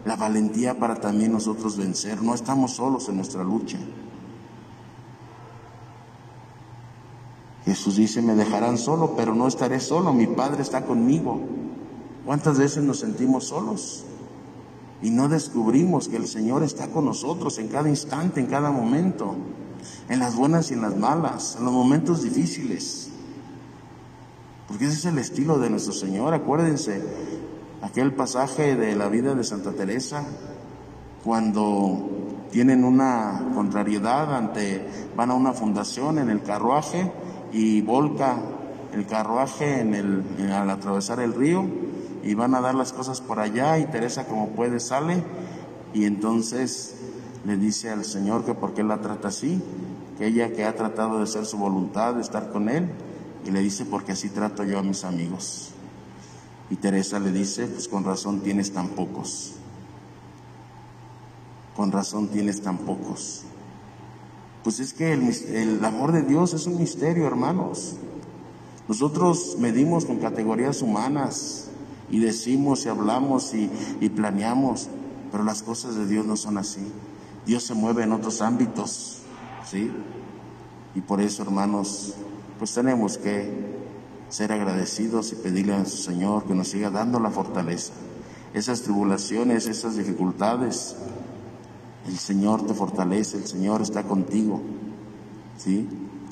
la 0.06 0.16
valentía 0.16 0.78
para 0.78 0.96
también 0.96 1.32
nosotros 1.32 1.76
vencer. 1.76 2.22
No 2.22 2.36
estamos 2.36 2.74
solos 2.74 3.10
en 3.10 3.16
nuestra 3.16 3.44
lucha. 3.44 3.80
Jesús 7.66 7.96
dice, 7.96 8.22
me 8.22 8.36
dejarán 8.36 8.78
solo, 8.78 9.16
pero 9.16 9.34
no 9.34 9.48
estaré 9.48 9.80
solo, 9.80 10.14
mi 10.14 10.28
Padre 10.28 10.62
está 10.62 10.86
conmigo. 10.86 11.42
¿Cuántas 12.26 12.60
veces 12.60 12.84
nos 12.84 13.00
sentimos 13.00 13.46
solos? 13.46 14.06
Y 15.02 15.10
no 15.10 15.28
descubrimos 15.30 16.08
que 16.08 16.18
el 16.18 16.28
Señor 16.28 16.64
está 16.64 16.88
con 16.88 17.06
nosotros 17.06 17.58
en 17.58 17.68
cada 17.70 17.90
instante, 17.90 18.40
en 18.40 18.46
cada 18.46 18.72
momento, 18.72 19.36
en 20.10 20.20
las 20.20 20.36
buenas 20.36 20.70
y 20.72 20.76
en 20.76 20.82
las 20.82 20.96
malas, 20.96 21.56
en 21.58 21.66
los 21.66 21.74
momentos 21.74 22.22
difíciles. 22.22 23.10
Porque 24.68 24.86
ese 24.86 24.96
es 24.96 25.06
el 25.06 25.18
estilo 25.18 25.58
de 25.58 25.70
nuestro 25.70 25.94
Señor, 25.94 26.34
acuérdense, 26.34 27.04
aquel 27.82 28.14
pasaje 28.14 28.76
de 28.76 28.96
la 28.96 29.10
vida 29.10 29.34
de 29.34 29.44
Santa 29.44 29.72
Teresa, 29.72 30.24
cuando 31.24 32.10
tienen 32.52 32.84
una 32.84 33.52
contrariedad 33.56 34.36
ante, 34.36 34.86
van 35.16 35.32
a 35.32 35.34
una 35.34 35.54
fundación 35.54 36.20
en 36.20 36.30
el 36.30 36.44
carruaje 36.44 37.12
y 37.52 37.82
volca 37.82 38.38
el 38.94 39.06
carruaje 39.06 39.80
en 39.80 39.96
el, 39.96 40.52
al 40.52 40.70
atravesar 40.70 41.20
el 41.22 41.34
río 41.34 41.66
y 42.24 42.34
van 42.34 42.56
a 42.56 42.62
dar 42.62 42.76
las 42.76 42.94
cosas 42.94 43.22
por 43.22 43.40
allá 43.40 43.78
y 43.80 43.86
Teresa 43.86 44.26
como 44.26 44.50
puede 44.50 44.80
sale 44.80 45.24
y 45.94 46.06
entonces 46.06 46.96
le 47.46 47.58
dice 47.58 47.90
al 47.90 48.06
Señor 48.06 48.46
que 48.46 48.54
por 48.54 48.74
qué 48.74 48.84
la 48.84 49.02
trata 49.02 49.30
así, 49.30 49.62
que 50.18 50.28
ella 50.28 50.54
que 50.54 50.66
ha 50.66 50.76
tratado 50.76 51.18
de 51.18 51.24
hacer 51.24 51.46
su 51.46 51.58
voluntad, 51.58 52.16
de 52.16 52.22
estar 52.22 52.52
con 52.52 52.70
Él, 52.70 52.90
y 53.46 53.52
le 53.52 53.62
dice 53.62 53.86
porque 53.86 54.12
así 54.12 54.30
trato 54.30 54.64
yo 54.64 54.80
a 54.80 54.84
mis 54.84 55.04
amigos. 55.04 55.70
Y 56.70 56.76
Teresa 56.76 57.20
le 57.20 57.32
dice, 57.32 57.68
pues 57.68 57.88
con 57.88 58.04
razón 58.04 58.42
tienes 58.42 58.72
tan 58.72 58.90
pocos, 58.90 59.54
con 61.76 61.92
razón 61.92 62.28
tienes 62.28 62.62
tan 62.62 62.78
pocos. 62.78 63.44
Pues 64.64 64.80
es 64.80 64.94
que 64.94 65.14
el, 65.14 65.28
el 65.54 65.84
amor 65.84 66.12
de 66.12 66.22
Dios 66.22 66.54
es 66.54 66.68
un 66.68 66.78
misterio, 66.78 67.26
hermanos. 67.26 67.96
Nosotros 68.88 69.58
medimos 69.60 70.06
con 70.06 70.20
categorías 70.20 70.82
humanas 70.84 71.71
y 72.12 72.20
decimos 72.20 72.86
y 72.86 72.90
hablamos 72.90 73.54
y, 73.54 73.70
y 74.00 74.10
planeamos, 74.10 74.90
pero 75.32 75.44
las 75.44 75.64
cosas 75.64 75.96
de 75.96 76.06
Dios 76.06 76.26
no 76.26 76.36
son 76.36 76.58
así. 76.58 76.86
Dios 77.46 77.64
se 77.64 77.74
mueve 77.74 78.04
en 78.04 78.12
otros 78.12 78.42
ámbitos, 78.42 79.20
¿sí? 79.70 79.92
Y 80.94 81.02
por 81.02 81.22
eso, 81.22 81.42
hermanos, 81.44 82.14
pues 82.60 82.74
tenemos 82.74 83.18
que 83.18 83.72
ser 84.30 84.52
agradecidos 84.52 85.32
y 85.34 85.36
pedirle 85.36 85.74
a 85.74 85.86
su 85.86 85.98
Señor 85.98 86.46
que 86.46 86.54
nos 86.54 86.68
siga 86.70 86.90
dando 86.90 87.20
la 87.20 87.32
fortaleza. 87.32 87.94
Esas 88.54 88.82
tribulaciones, 88.82 89.68
esas 89.68 89.96
dificultades, 89.96 90.96
el 92.08 92.18
Señor 92.18 92.66
te 92.66 92.74
fortalece, 92.74 93.38
el 93.38 93.46
Señor 93.46 93.82
está 93.82 94.04
contigo, 94.04 94.62
¿sí? 95.58 95.88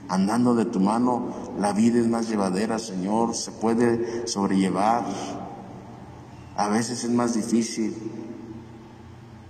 Andando 0.07 0.55
de 0.55 0.65
tu 0.65 0.79
mano, 0.79 1.29
la 1.59 1.71
vida 1.71 1.99
es 1.99 2.07
más 2.07 2.29
llevadera, 2.29 2.79
Señor, 2.79 3.35
se 3.35 3.51
puede 3.51 4.27
sobrellevar. 4.27 5.05
A 6.59 6.67
veces 6.67 7.05
es 7.05 7.09
más 7.09 7.35
difícil, 7.35 7.95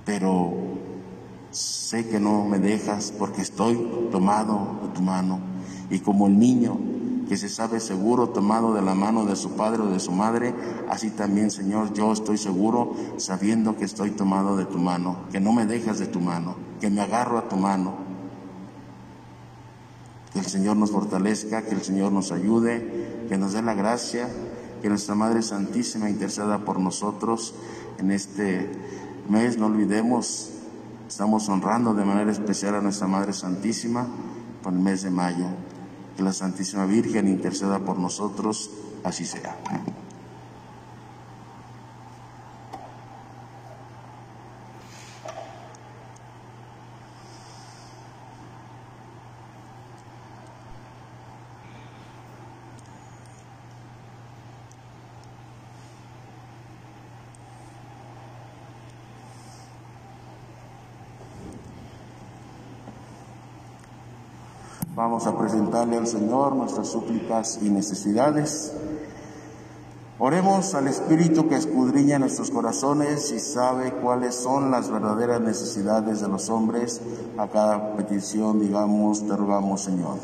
pero 0.05 0.53
sé 1.49 2.07
que 2.07 2.19
no 2.19 2.45
me 2.45 2.59
dejas 2.59 3.11
porque 3.17 3.41
estoy 3.41 4.09
tomado 4.11 4.77
de 4.83 4.89
tu 4.89 5.01
mano. 5.01 5.39
Y 5.89 6.01
como 6.01 6.27
el 6.27 6.37
niño 6.37 6.77
que 7.27 7.35
se 7.35 7.49
sabe 7.49 7.79
seguro 7.79 8.29
tomado 8.29 8.75
de 8.75 8.83
la 8.83 8.93
mano 8.93 9.25
de 9.25 9.35
su 9.35 9.53
padre 9.53 9.81
o 9.81 9.87
de 9.87 9.99
su 9.99 10.11
madre, 10.11 10.53
así 10.87 11.09
también, 11.09 11.49
Señor, 11.49 11.93
yo 11.93 12.13
estoy 12.13 12.37
seguro 12.37 12.93
sabiendo 13.17 13.75
que 13.75 13.85
estoy 13.85 14.11
tomado 14.11 14.55
de 14.55 14.65
tu 14.65 14.77
mano, 14.77 15.21
que 15.31 15.39
no 15.39 15.51
me 15.51 15.65
dejas 15.65 15.97
de 15.97 16.05
tu 16.05 16.19
mano, 16.19 16.57
que 16.79 16.91
me 16.91 17.01
agarro 17.01 17.39
a 17.39 17.49
tu 17.49 17.55
mano. 17.55 17.95
Que 20.31 20.41
el 20.41 20.45
Señor 20.45 20.77
nos 20.77 20.91
fortalezca, 20.91 21.63
que 21.63 21.73
el 21.73 21.81
Señor 21.81 22.11
nos 22.11 22.31
ayude, 22.31 23.25
que 23.27 23.35
nos 23.39 23.53
dé 23.53 23.63
la 23.63 23.73
gracia, 23.73 24.29
que 24.81 24.89
nuestra 24.89 25.15
Madre 25.15 25.41
Santísima 25.41 26.09
interceda 26.09 26.59
por 26.59 26.79
nosotros 26.79 27.53
en 27.97 28.11
este 28.11 28.69
mes. 29.29 29.57
No 29.57 29.67
olvidemos, 29.67 30.49
estamos 31.07 31.47
honrando 31.49 31.93
de 31.93 32.05
manera 32.05 32.31
especial 32.31 32.75
a 32.75 32.81
nuestra 32.81 33.07
Madre 33.07 33.33
Santísima 33.33 34.07
por 34.63 34.73
el 34.73 34.79
mes 34.79 35.03
de 35.03 35.09
mayo. 35.09 35.45
Que 36.15 36.23
la 36.23 36.33
Santísima 36.33 36.85
Virgen 36.85 37.27
interceda 37.27 37.79
por 37.79 37.97
nosotros, 37.97 38.69
así 39.03 39.25
sea. 39.25 39.57
A 65.25 65.37
presentarle 65.37 65.97
al 65.97 66.07
Señor 66.07 66.55
nuestras 66.55 66.87
súplicas 66.87 67.59
y 67.61 67.69
necesidades. 67.69 68.71
Oremos 70.17 70.73
al 70.75 70.87
Espíritu 70.87 71.49
que 71.49 71.55
escudriña 71.55 72.19
nuestros 72.19 72.49
corazones 72.49 73.29
y 73.33 73.39
sabe 73.39 73.91
cuáles 73.91 74.35
son 74.35 74.71
las 74.71 74.89
verdaderas 74.89 75.41
necesidades 75.41 76.21
de 76.21 76.29
los 76.29 76.49
hombres. 76.49 77.01
A 77.37 77.47
cada 77.47 77.97
petición, 77.97 78.61
digamos, 78.61 79.27
te 79.27 79.35
rogamos, 79.35 79.81
Señor. 79.81 80.19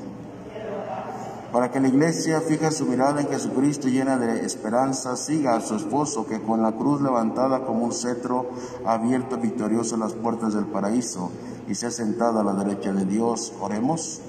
Para 1.52 1.70
que 1.72 1.82
la 1.82 1.90
iglesia 1.90 2.40
fija 2.40 2.72
su 2.72 2.86
mirada 2.86 3.20
en 3.20 3.28
Jesucristo 3.28 3.90
llena 3.90 4.18
de 4.18 4.46
esperanza, 4.46 5.18
siga 5.18 5.56
a 5.56 5.62
su 5.62 5.76
esposo 5.76 6.26
que 6.26 6.42
con 6.42 6.62
la 6.62 6.72
cruz 6.72 7.02
levantada 7.02 7.66
como 7.66 7.84
un 7.84 7.92
cetro 7.92 8.50
ha 8.86 8.94
abierto 8.94 9.38
victorioso 9.38 9.98
las 9.98 10.14
puertas 10.14 10.54
del 10.54 10.66
paraíso 10.66 11.32
y 11.68 11.76
se 11.76 11.88
ha 11.88 11.92
sentado 11.92 12.40
a 12.40 12.44
la 12.46 12.54
derecha 12.54 12.94
de 12.94 13.06
Dios. 13.06 13.52
Oremos 13.60 14.22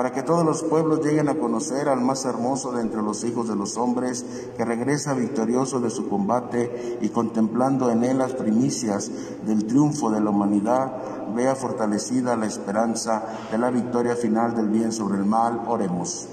para 0.00 0.12
que 0.12 0.22
todos 0.22 0.46
los 0.46 0.62
pueblos 0.62 1.04
lleguen 1.04 1.28
a 1.28 1.34
conocer 1.34 1.86
al 1.90 2.00
más 2.00 2.24
hermoso 2.24 2.72
de 2.72 2.80
entre 2.80 3.02
los 3.02 3.22
hijos 3.22 3.46
de 3.50 3.54
los 3.54 3.76
hombres, 3.76 4.24
que 4.56 4.64
regresa 4.64 5.12
victorioso 5.12 5.78
de 5.78 5.90
su 5.90 6.08
combate 6.08 6.96
y 7.02 7.10
contemplando 7.10 7.90
en 7.90 8.04
él 8.04 8.16
las 8.16 8.32
primicias 8.32 9.10
del 9.44 9.66
triunfo 9.66 10.10
de 10.10 10.22
la 10.22 10.30
humanidad, 10.30 10.90
vea 11.34 11.54
fortalecida 11.54 12.34
la 12.34 12.46
esperanza 12.46 13.24
de 13.52 13.58
la 13.58 13.68
victoria 13.68 14.16
final 14.16 14.54
del 14.56 14.70
bien 14.70 14.90
sobre 14.90 15.18
el 15.18 15.26
mal, 15.26 15.64
oremos. 15.66 16.28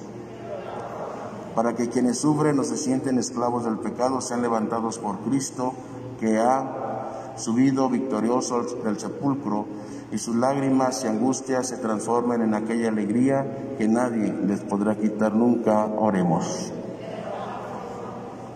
Para 1.54 1.76
que 1.76 1.90
quienes 1.90 2.20
sufren 2.20 2.58
o 2.60 2.64
se 2.64 2.78
sienten 2.78 3.18
esclavos 3.18 3.66
del 3.66 3.80
pecado 3.80 4.22
sean 4.22 4.42
levantados 4.42 4.98
por 4.98 5.20
Cristo, 5.20 5.74
que 6.22 6.40
ha 6.40 7.34
subido 7.36 7.90
victorioso 7.90 8.64
del 8.86 8.98
sepulcro, 8.98 9.66
y 10.12 10.18
sus 10.18 10.36
lágrimas 10.36 11.04
y 11.04 11.08
angustias 11.08 11.68
se 11.68 11.78
transformen 11.78 12.42
en 12.42 12.54
aquella 12.54 12.90
alegría 12.90 13.76
que 13.78 13.88
nadie 13.88 14.34
les 14.46 14.62
podrá 14.62 14.96
quitar 14.96 15.34
nunca. 15.34 15.86
Oremos. 15.86 16.72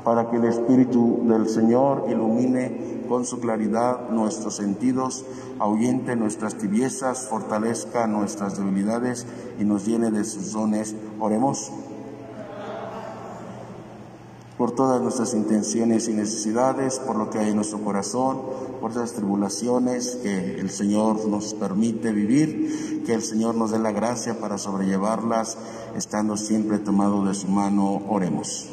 Para 0.03 0.29
que 0.29 0.37
el 0.37 0.45
Espíritu 0.45 1.21
del 1.27 1.47
Señor 1.47 2.05
ilumine 2.09 3.01
con 3.07 3.25
su 3.25 3.39
claridad 3.39 4.09
nuestros 4.09 4.55
sentidos, 4.55 5.25
ahuyente 5.59 6.15
nuestras 6.15 6.55
tibiezas, 6.55 7.27
fortalezca 7.27 8.07
nuestras 8.07 8.57
debilidades 8.57 9.27
y 9.59 9.65
nos 9.65 9.85
llene 9.85 10.09
de 10.09 10.23
sus 10.23 10.53
dones. 10.53 10.95
Oremos 11.19 11.71
por 14.61 14.73
todas 14.73 15.01
nuestras 15.01 15.33
intenciones 15.33 16.07
y 16.07 16.13
necesidades, 16.13 16.99
por 16.99 17.15
lo 17.15 17.31
que 17.31 17.39
hay 17.39 17.49
en 17.49 17.55
nuestro 17.55 17.79
corazón, 17.79 18.43
por 18.79 18.91
esas 18.91 19.13
tribulaciones 19.13 20.19
que 20.21 20.59
el 20.59 20.69
Señor 20.69 21.27
nos 21.27 21.55
permite 21.55 22.11
vivir, 22.11 23.01
que 23.03 23.15
el 23.15 23.23
Señor 23.23 23.55
nos 23.55 23.71
dé 23.71 23.79
la 23.79 23.91
gracia 23.91 24.39
para 24.39 24.59
sobrellevarlas, 24.59 25.57
estando 25.95 26.37
siempre 26.37 26.77
tomado 26.77 27.25
de 27.25 27.33
su 27.33 27.47
mano, 27.47 28.03
oremos. 28.07 28.69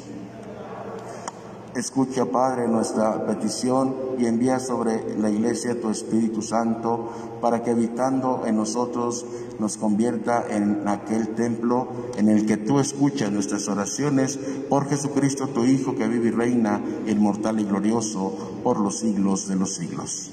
Escucha, 1.78 2.24
Padre, 2.24 2.66
nuestra 2.66 3.24
petición 3.24 3.94
y 4.18 4.26
envía 4.26 4.58
sobre 4.58 5.16
la 5.16 5.30
Iglesia 5.30 5.80
tu 5.80 5.90
Espíritu 5.90 6.42
Santo 6.42 7.08
para 7.40 7.62
que 7.62 7.70
habitando 7.70 8.42
en 8.46 8.56
nosotros 8.56 9.24
nos 9.60 9.76
convierta 9.76 10.44
en 10.50 10.88
aquel 10.88 11.36
templo 11.36 11.86
en 12.16 12.30
el 12.30 12.46
que 12.46 12.56
tú 12.56 12.80
escuchas 12.80 13.30
nuestras 13.30 13.68
oraciones 13.68 14.40
por 14.68 14.88
Jesucristo 14.88 15.50
tu 15.50 15.64
Hijo 15.66 15.94
que 15.94 16.08
vive 16.08 16.30
y 16.30 16.32
reina 16.32 16.82
inmortal 17.06 17.60
y 17.60 17.64
glorioso 17.64 18.32
por 18.64 18.80
los 18.80 18.98
siglos 18.98 19.46
de 19.46 19.54
los 19.54 19.72
siglos. 19.76 20.32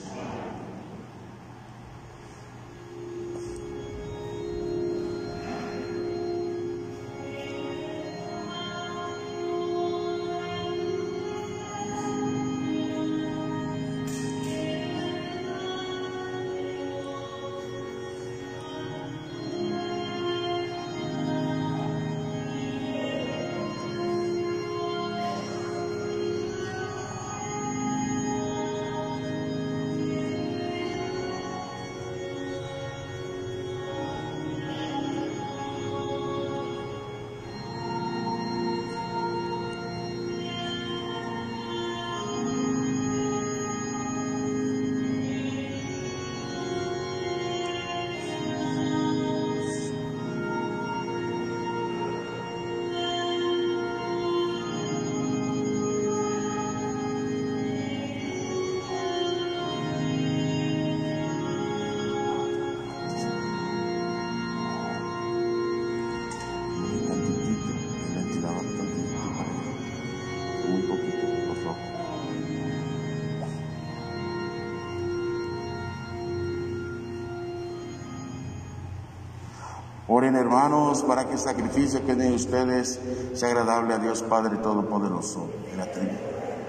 Oren 80.17 80.38
hermanos 80.38 81.04
para 81.04 81.25
que 81.25 81.34
el 81.34 81.39
sacrificio 81.39 82.06
que 82.06 82.15
den 82.15 82.36
ustedes 82.36 83.01
sea 83.34 83.49
agradable 83.49 83.95
a 83.95 83.97
Dios 83.97 84.23
Padre 84.23 84.56
Todopoderoso. 84.56 85.49
En 85.73 85.78
la 85.78 85.91
tribu, 85.91 86.13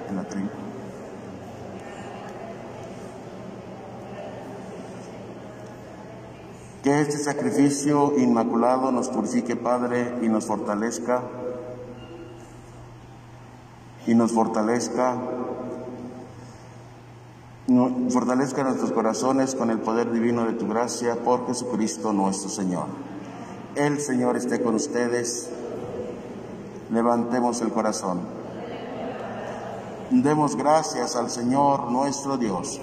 en 0.09 0.17
la 0.17 0.25
tribu. 0.25 0.49
Que 6.83 7.01
este 7.01 7.19
sacrificio 7.19 8.19
inmaculado 8.19 8.91
nos 8.91 9.11
purifique, 9.11 9.55
Padre, 9.55 10.19
y 10.23 10.29
nos 10.29 10.45
fortalezca, 10.45 11.23
y 14.09 14.15
nos 14.17 14.33
fortalezca, 14.33 15.19
fortalezca 18.11 18.65
nuestros 18.65 18.91
corazones 18.91 19.55
con 19.55 19.71
el 19.71 19.79
poder 19.79 20.11
divino 20.11 20.47
de 20.47 20.55
tu 20.55 20.67
gracia 20.67 21.15
por 21.23 21.47
Jesucristo 21.47 22.13
nuestro 22.13 22.49
Señor. 22.49 23.16
El 23.77 24.01
Señor 24.01 24.39
esté 24.39 24.63
con 24.63 24.75
ustedes. 24.75 25.51
Levantemos 26.91 27.61
el 27.61 27.69
corazón. 27.69 28.21
Demos 30.11 30.57
gracias 30.57 31.15
al 31.15 31.29
Señor 31.29 31.91
nuestro 31.91 32.39
Dios. 32.39 32.81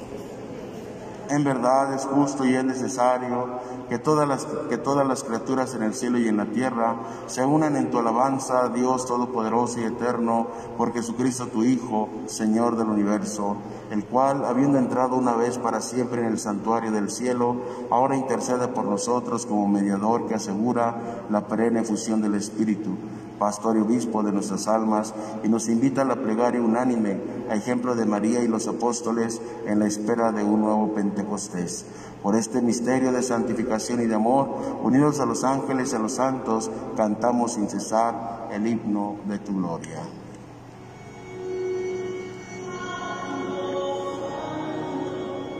En 1.33 1.43
verdad 1.43 1.91
es 1.95 2.05
justo 2.05 2.45
y 2.45 2.53
es 2.53 2.63
necesario 2.63 3.59
que 3.89 3.97
todas, 3.97 4.27
las, 4.27 4.45
que 4.69 4.77
todas 4.77 5.07
las 5.07 5.23
criaturas 5.23 5.73
en 5.73 5.81
el 5.81 5.95
cielo 5.95 6.19
y 6.19 6.27
en 6.27 6.37
la 6.37 6.45
tierra 6.45 6.95
se 7.25 7.43
unan 7.43 7.75
en 7.75 7.89
tu 7.89 7.97
alabanza, 7.97 8.69
Dios 8.69 9.07
Todopoderoso 9.07 9.79
y 9.79 9.85
Eterno, 9.85 10.45
por 10.77 10.93
Jesucristo 10.93 11.47
tu 11.47 11.63
Hijo, 11.63 12.07
Señor 12.27 12.77
del 12.77 12.87
universo, 12.87 13.57
el 13.89 14.05
cual, 14.05 14.45
habiendo 14.45 14.77
entrado 14.77 15.15
una 15.15 15.35
vez 15.35 15.57
para 15.57 15.81
siempre 15.81 16.21
en 16.21 16.27
el 16.27 16.37
santuario 16.37 16.91
del 16.91 17.09
cielo, 17.09 17.55
ahora 17.89 18.15
intercede 18.15 18.67
por 18.67 18.85
nosotros 18.85 19.47
como 19.47 19.67
mediador 19.67 20.27
que 20.27 20.35
asegura 20.35 21.25
la 21.31 21.47
perenne 21.47 21.83
fusión 21.83 22.21
del 22.21 22.35
Espíritu 22.35 22.91
pastor 23.39 23.77
y 23.77 23.81
obispo 23.81 24.23
de 24.23 24.31
nuestras 24.31 24.67
almas, 24.67 25.13
y 25.43 25.49
nos 25.49 25.69
invita 25.69 26.01
a 26.01 26.05
la 26.05 26.15
plegaria 26.15 26.61
unánime, 26.61 27.19
a 27.49 27.55
ejemplo 27.55 27.95
de 27.95 28.05
María 28.05 28.41
y 28.41 28.47
los 28.47 28.67
apóstoles, 28.67 29.41
en 29.65 29.79
la 29.79 29.87
espera 29.87 30.31
de 30.31 30.43
un 30.43 30.61
nuevo 30.61 30.93
Pentecostés. 30.93 31.85
Por 32.21 32.35
este 32.35 32.61
misterio 32.61 33.11
de 33.11 33.21
santificación 33.21 34.01
y 34.01 34.05
de 34.05 34.15
amor, 34.15 34.47
unidos 34.83 35.19
a 35.19 35.25
los 35.25 35.43
ángeles 35.43 35.91
y 35.91 35.95
a 35.95 35.99
los 35.99 36.13
santos, 36.13 36.71
cantamos 36.95 37.53
sin 37.53 37.67
cesar 37.67 38.47
el 38.51 38.65
himno 38.65 39.17
de 39.27 39.39
tu 39.39 39.53
gloria. 39.57 39.99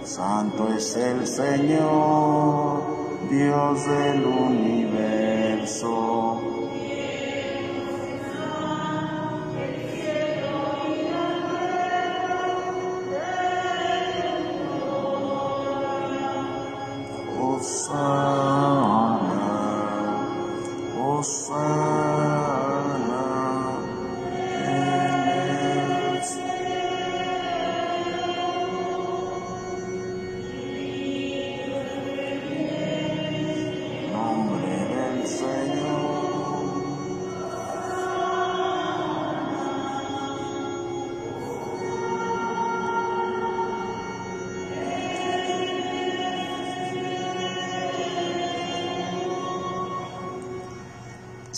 Santo 0.06 0.70
es 0.70 0.96
el 0.96 1.26
Señor, 1.26 2.82
Dios 3.30 3.86
del 3.88 4.26
universo 4.26 4.64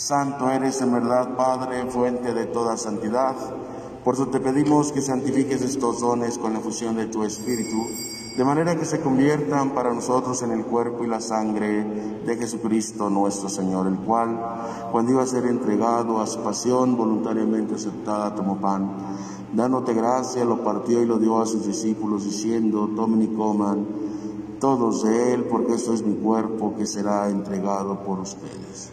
Santo 0.06 0.48
eres 0.48 0.80
en 0.82 0.92
verdad, 0.92 1.36
Padre, 1.36 1.90
fuente 1.90 2.32
de 2.32 2.46
toda 2.46 2.76
santidad. 2.76 3.34
Por 4.04 4.14
eso 4.14 4.28
te 4.28 4.38
pedimos 4.38 4.92
que 4.92 5.02
santifiques 5.02 5.62
estos 5.62 6.00
dones 6.00 6.38
con 6.38 6.52
la 6.52 6.60
fusión 6.60 6.94
de 6.94 7.06
tu 7.06 7.24
Espíritu, 7.24 7.88
de 8.36 8.44
manera 8.44 8.76
que 8.76 8.84
se 8.84 9.00
conviertan 9.00 9.70
para 9.70 9.92
nosotros 9.92 10.40
en 10.42 10.52
el 10.52 10.64
cuerpo 10.64 11.02
y 11.02 11.08
la 11.08 11.20
sangre 11.20 11.82
de 12.24 12.36
Jesucristo 12.36 13.10
nuestro 13.10 13.48
Señor, 13.48 13.88
el 13.88 13.96
cual, 13.96 14.38
cuando 14.92 15.10
iba 15.10 15.24
a 15.24 15.26
ser 15.26 15.44
entregado 15.46 16.20
a 16.20 16.26
su 16.28 16.38
pasión, 16.38 16.96
voluntariamente 16.96 17.74
aceptada, 17.74 18.32
tomó 18.32 18.58
pan. 18.58 18.88
Dándote 19.54 19.92
gracia, 19.92 20.44
lo 20.44 20.62
partió 20.62 21.02
y 21.02 21.06
lo 21.06 21.18
dio 21.18 21.40
a 21.40 21.46
sus 21.46 21.66
discípulos, 21.66 22.22
diciendo, 22.22 22.88
tomen 22.94 23.22
y 23.22 23.34
coman 23.34 23.84
todos 24.60 25.02
de 25.02 25.34
él, 25.34 25.46
porque 25.50 25.74
esto 25.74 25.92
es 25.92 26.06
mi 26.06 26.14
cuerpo 26.14 26.76
que 26.78 26.86
será 26.86 27.28
entregado 27.28 28.04
por 28.04 28.20
ustedes. 28.20 28.92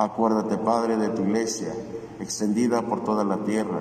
Acuérdate, 0.00 0.56
Padre, 0.56 0.96
de 0.96 1.10
tu 1.10 1.20
iglesia, 1.20 1.74
extendida 2.20 2.80
por 2.80 3.04
toda 3.04 3.22
la 3.22 3.44
tierra, 3.44 3.80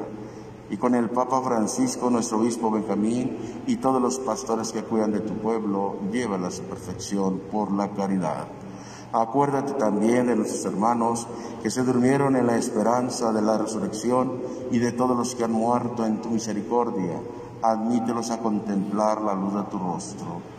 y 0.70 0.76
con 0.76 0.94
el 0.94 1.10
Papa 1.10 1.42
Francisco, 1.42 2.10
nuestro 2.10 2.40
obispo 2.40 2.70
Benjamín, 2.70 3.38
y 3.66 3.78
todos 3.78 4.02
los 4.02 4.20
pastores 4.20 4.74
que 4.74 4.84
cuidan 4.84 5.14
de 5.14 5.22
tu 5.22 5.36
pueblo, 5.36 5.96
llévala 6.12 6.50
a 6.50 6.52
su 6.52 6.64
perfección 6.64 7.40
por 7.50 7.72
la 7.72 7.92
caridad. 7.92 8.50
Acuérdate 9.14 9.76
también 9.76 10.28
de 10.28 10.36
nuestros 10.36 10.66
hermanos 10.66 11.26
que 11.64 11.72
se 11.72 11.86
durmieron 11.86 12.36
en 12.36 12.48
la 12.48 12.58
esperanza 12.58 13.32
de 13.32 13.42
la 13.42 13.58
resurrección 13.58 14.42
y 14.72 14.80
de 14.80 14.92
todos 14.92 15.18
los 15.18 15.36
que 15.36 15.46
han 15.46 15.54
muerto 15.54 16.06
en 16.06 16.22
tu 16.22 16.32
misericordia. 16.32 17.22
Admítelos 17.62 18.30
a 18.30 18.40
contemplar 18.40 19.22
la 19.22 19.36
luz 19.36 19.54
de 19.54 19.64
tu 19.72 19.80
rostro. 19.80 20.59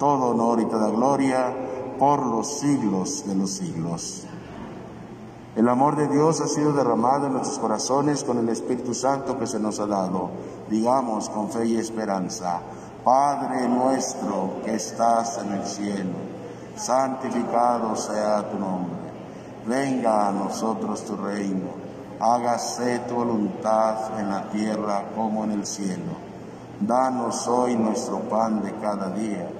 todo 0.00 0.30
honor 0.30 0.60
y 0.62 0.64
toda 0.64 0.88
gloria, 0.88 1.54
por 1.98 2.24
los 2.24 2.58
siglos 2.58 3.22
de 3.26 3.34
los 3.34 3.50
siglos. 3.50 4.24
El 5.54 5.68
amor 5.68 5.94
de 5.96 6.08
Dios 6.08 6.40
ha 6.40 6.48
sido 6.48 6.72
derramado 6.72 7.26
en 7.26 7.34
nuestros 7.34 7.58
corazones 7.58 8.24
con 8.24 8.38
el 8.38 8.48
Espíritu 8.48 8.94
Santo 8.94 9.38
que 9.38 9.46
se 9.46 9.60
nos 9.60 9.78
ha 9.78 9.86
dado. 9.86 10.30
Digamos 10.70 11.28
con 11.28 11.50
fe 11.50 11.66
y 11.66 11.76
esperanza, 11.76 12.62
Padre 13.04 13.68
nuestro 13.68 14.62
que 14.64 14.76
estás 14.76 15.36
en 15.36 15.52
el 15.52 15.66
cielo, 15.66 16.16
santificado 16.76 17.94
sea 17.94 18.50
tu 18.50 18.58
nombre. 18.58 18.96
Venga 19.66 20.28
a 20.28 20.32
nosotros 20.32 21.04
tu 21.04 21.14
reino. 21.16 21.72
Hágase 22.18 23.00
tu 23.00 23.16
voluntad 23.16 24.18
en 24.18 24.30
la 24.30 24.48
tierra 24.48 25.10
como 25.14 25.44
en 25.44 25.50
el 25.50 25.66
cielo. 25.66 26.30
Danos 26.80 27.46
hoy 27.48 27.76
nuestro 27.76 28.20
pan 28.20 28.62
de 28.62 28.72
cada 28.76 29.10
día 29.10 29.59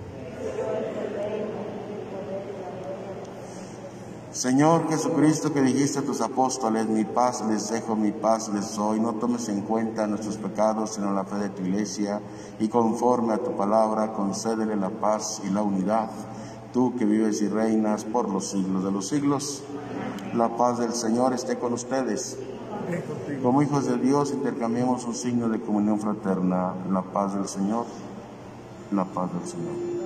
Señor 4.31 4.87
Jesucristo 4.87 5.51
que 5.51 5.61
dijiste 5.61 5.99
a 5.99 6.03
tus 6.03 6.21
apóstoles, 6.21 6.87
mi 6.87 7.03
paz 7.03 7.43
les 7.49 7.69
dejo, 7.69 7.97
mi 7.97 8.13
paz 8.13 8.49
les 8.53 8.77
doy, 8.77 8.97
no 8.97 9.15
tomes 9.15 9.49
en 9.49 9.59
cuenta 9.61 10.07
nuestros 10.07 10.37
pecados, 10.37 10.91
sino 10.91 11.11
la 11.11 11.25
fe 11.25 11.35
de 11.35 11.49
tu 11.49 11.63
iglesia, 11.63 12.21
y 12.57 12.69
conforme 12.69 13.33
a 13.33 13.39
tu 13.39 13.57
palabra, 13.57 14.13
concédele 14.13 14.77
la 14.77 14.89
paz 14.89 15.41
y 15.45 15.49
la 15.49 15.61
unidad, 15.61 16.09
tú 16.71 16.95
que 16.95 17.03
vives 17.03 17.41
y 17.41 17.49
reinas 17.49 18.05
por 18.05 18.29
los 18.29 18.47
siglos 18.47 18.85
de 18.85 18.91
los 18.91 19.09
siglos. 19.09 19.63
La 20.33 20.55
paz 20.55 20.79
del 20.79 20.93
Señor 20.93 21.33
esté 21.33 21.59
con 21.59 21.73
ustedes. 21.73 22.37
Como 23.43 23.61
hijos 23.61 23.85
de 23.85 23.97
Dios 23.97 24.31
intercambiemos 24.31 25.03
un 25.03 25.13
signo 25.13 25.49
de 25.49 25.59
comunión 25.59 25.99
fraterna, 25.99 26.73
la 26.89 27.01
paz 27.01 27.35
del 27.35 27.49
Señor, 27.49 27.85
la 28.91 29.03
paz 29.03 29.29
del 29.33 29.45
Señor. 29.45 30.00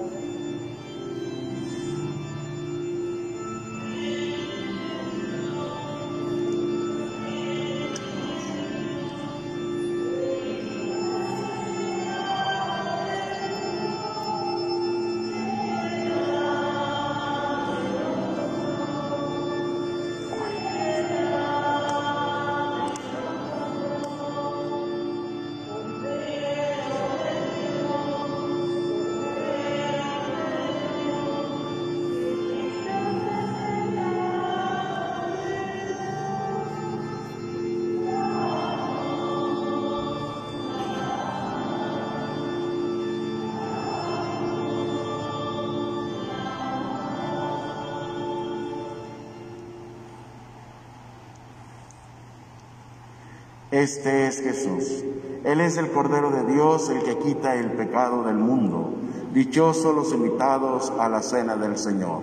Este 53.86 54.26
es 54.26 54.42
Jesús. 54.42 55.04
Él 55.44 55.62
es 55.62 55.78
el 55.78 55.92
Cordero 55.92 56.32
de 56.32 56.52
Dios, 56.52 56.90
el 56.90 57.04
que 57.04 57.20
quita 57.20 57.54
el 57.54 57.74
pecado 57.74 58.24
del 58.24 58.36
mundo. 58.36 58.96
Dichosos 59.32 59.96
los 59.96 60.12
invitados 60.12 60.92
a 60.98 61.08
la 61.08 61.22
cena 61.22 61.56
del 61.56 61.78
Señor. 61.78 62.22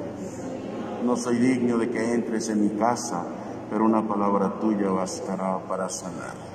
No 1.04 1.16
soy 1.16 1.38
digno 1.38 1.78
de 1.78 1.88
que 1.88 2.14
entres 2.14 2.48
en 2.48 2.62
mi 2.62 2.70
casa, 2.70 3.22
pero 3.70 3.84
una 3.84 4.08
palabra 4.08 4.58
tuya 4.58 4.90
bastará 4.90 5.60
para 5.68 5.88
sanar. 5.88 6.51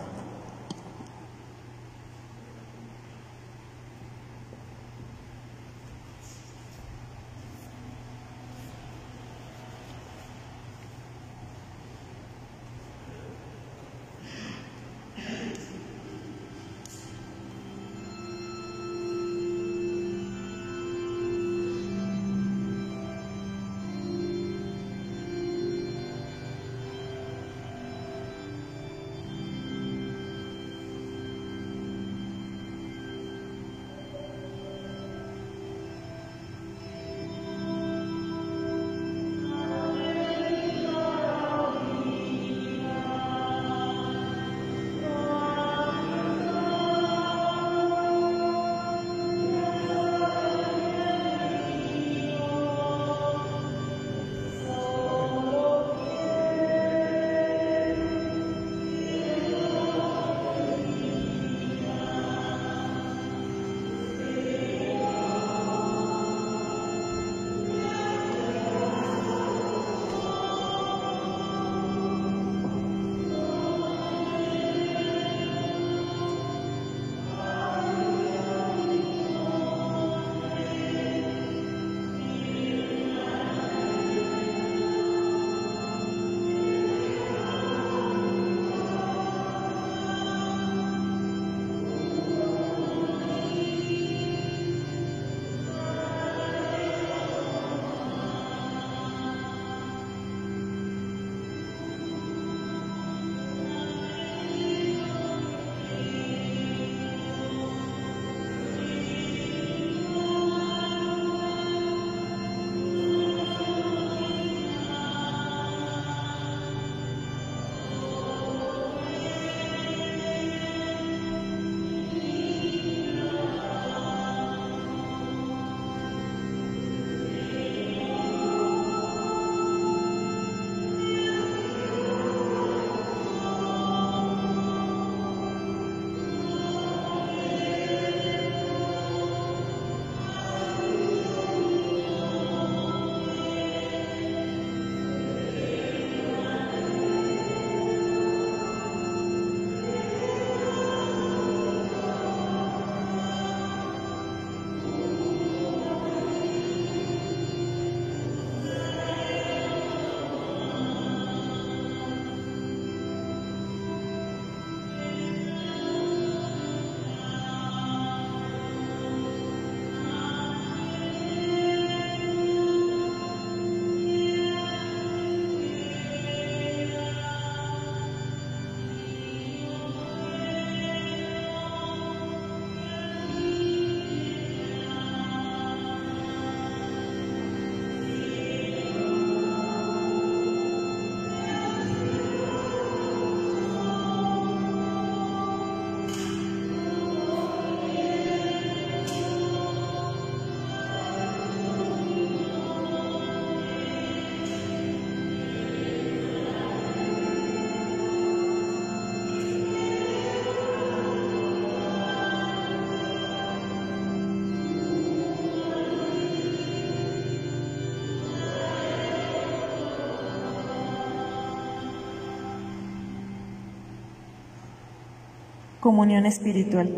Comunión 225.87 226.25
espiritual. 226.25 226.93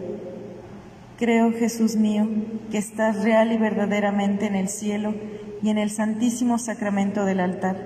Creo, 1.19 1.51
Jesús 1.51 1.95
mío, 1.95 2.27
que 2.71 2.79
estás 2.79 3.21
real 3.23 3.51
y 3.51 3.57
verdaderamente 3.59 4.47
en 4.47 4.55
el 4.55 4.67
cielo 4.67 5.13
y 5.61 5.69
en 5.69 5.77
el 5.77 5.91
santísimo 5.91 6.57
sacramento 6.57 7.23
del 7.23 7.39
altar. 7.39 7.77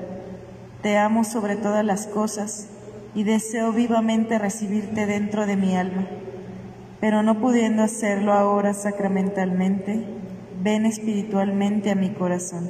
Te 0.81 0.97
amo 0.97 1.25
sobre 1.25 1.57
todas 1.57 1.83
las 1.83 2.07
cosas 2.07 2.69
y 3.13 3.25
deseo 3.25 3.73
vivamente 3.73 4.39
recibirte 4.39 5.05
dentro 5.05 5.45
de 5.45 5.57
mi 5.57 5.75
alma. 5.75 6.07
Pero 7.01 7.21
no 7.21 7.41
pudiendo 7.41 7.83
hacerlo 7.83 8.31
ahora 8.31 8.73
sacramentalmente, 8.73 10.05
ven 10.61 10.85
espiritualmente 10.85 11.91
a 11.91 11.95
mi 11.95 12.11
corazón. 12.11 12.69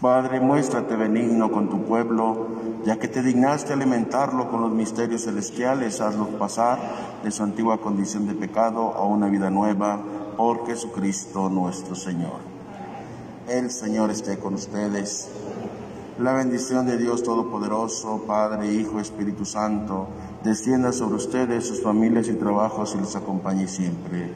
Padre, 0.00 0.38
muéstrate 0.38 0.94
benigno 0.94 1.50
con 1.50 1.68
tu 1.68 1.84
pueblo, 1.84 2.46
ya 2.84 3.00
que 3.00 3.08
te 3.08 3.20
dignaste 3.20 3.72
alimentarlo 3.72 4.48
con 4.48 4.60
los 4.62 4.70
misterios 4.70 5.24
celestiales, 5.24 6.00
hazlo 6.00 6.38
pasar 6.38 6.78
de 7.24 7.32
su 7.32 7.42
antigua 7.42 7.80
condición 7.80 8.28
de 8.28 8.34
pecado 8.34 8.94
a 8.94 9.04
una 9.04 9.26
vida 9.28 9.50
nueva 9.50 10.00
por 10.36 10.66
Jesucristo 10.66 11.48
nuestro 11.48 11.96
Señor. 11.96 12.38
El 13.48 13.72
Señor 13.72 14.10
esté 14.10 14.38
con 14.38 14.54
ustedes. 14.54 15.28
La 16.20 16.32
bendición 16.32 16.86
de 16.86 16.96
Dios 16.96 17.24
Todopoderoso, 17.24 18.22
Padre, 18.24 18.72
Hijo, 18.72 19.00
Espíritu 19.00 19.44
Santo, 19.44 20.06
descienda 20.42 20.92
sobre 20.92 21.16
ustedes, 21.16 21.66
sus 21.66 21.82
familias 21.82 22.28
y 22.28 22.34
trabajos 22.34 22.94
y 22.94 23.00
les 23.00 23.16
acompañe 23.16 23.66
siempre. 23.68 24.30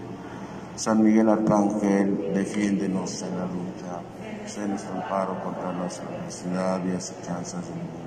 San 0.74 1.02
Miguel 1.02 1.28
Arcángel, 1.28 2.32
defiéndenos 2.34 3.22
en 3.22 3.38
la 3.38 3.46
lucha, 3.46 4.02
sé 4.46 4.66
nuestro 4.66 4.94
amparo 4.94 5.42
contra 5.42 5.72
la 5.72 5.84
adversidad 5.84 6.80
y 6.84 6.96
acechanzas 6.96 7.62
del 7.66 7.76
mundo. 7.76 8.02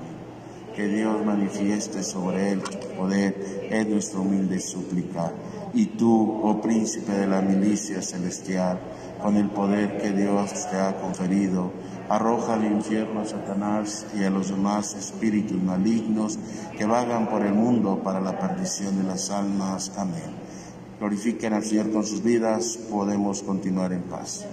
Que 0.76 0.88
Dios 0.88 1.24
manifieste 1.26 2.04
sobre 2.04 2.52
él 2.52 2.62
poder, 2.98 3.68
es 3.70 3.88
nuestra 3.88 4.20
humilde 4.20 4.60
súplica. 4.60 5.32
Y 5.74 5.86
tú, 5.86 6.41
oh 6.43 6.62
príncipe 6.62 7.14
de 7.14 7.28
la 7.28 7.41
milicia 7.41 8.02
celestial, 8.02 8.80
con 9.22 9.38
el 9.38 9.50
poder 9.50 10.02
que 10.02 10.12
Dios 10.12 10.52
te 10.70 10.78
ha 10.78 11.00
conferido, 11.00 11.72
arroja 12.10 12.53
al 12.53 12.66
infierno 12.66 13.22
a 13.22 13.26
Satanás 13.26 14.06
y 14.16 14.24
a 14.24 14.30
los 14.30 14.49
demás 14.49 14.93
espíritus 14.93 15.62
malignos 15.62 16.38
que 16.78 16.86
vagan 16.86 17.28
por 17.28 17.41
el 17.45 17.53
mundo 17.53 18.01
para 18.03 18.20
la 18.22 18.38
perdición 18.38 18.97
de 18.97 19.03
las 19.03 19.30
almas. 19.32 19.91
Amén. 19.97 20.45
Glorifiquen 20.99 21.53
al 21.53 21.64
Señor 21.64 21.91
con 21.91 22.06
sus 22.06 22.24
vidas, 22.24 22.78
podemos 22.89 23.43
continuar 23.43 23.91
en 23.91 24.03
paz. 24.03 24.45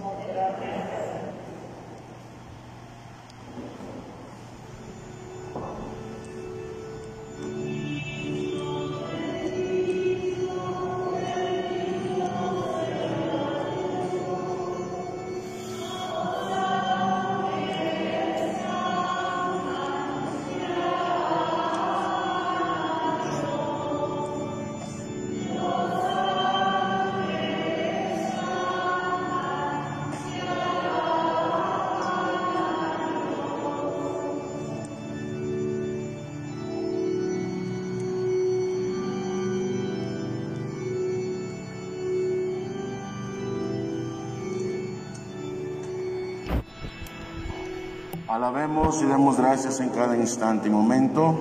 Alabemos 48.33 49.03
y 49.03 49.05
demos 49.05 49.37
gracias 49.37 49.79
en 49.81 49.91
cada 49.91 50.17
instante 50.17 50.69
y 50.69 50.71
momento. 50.71 51.39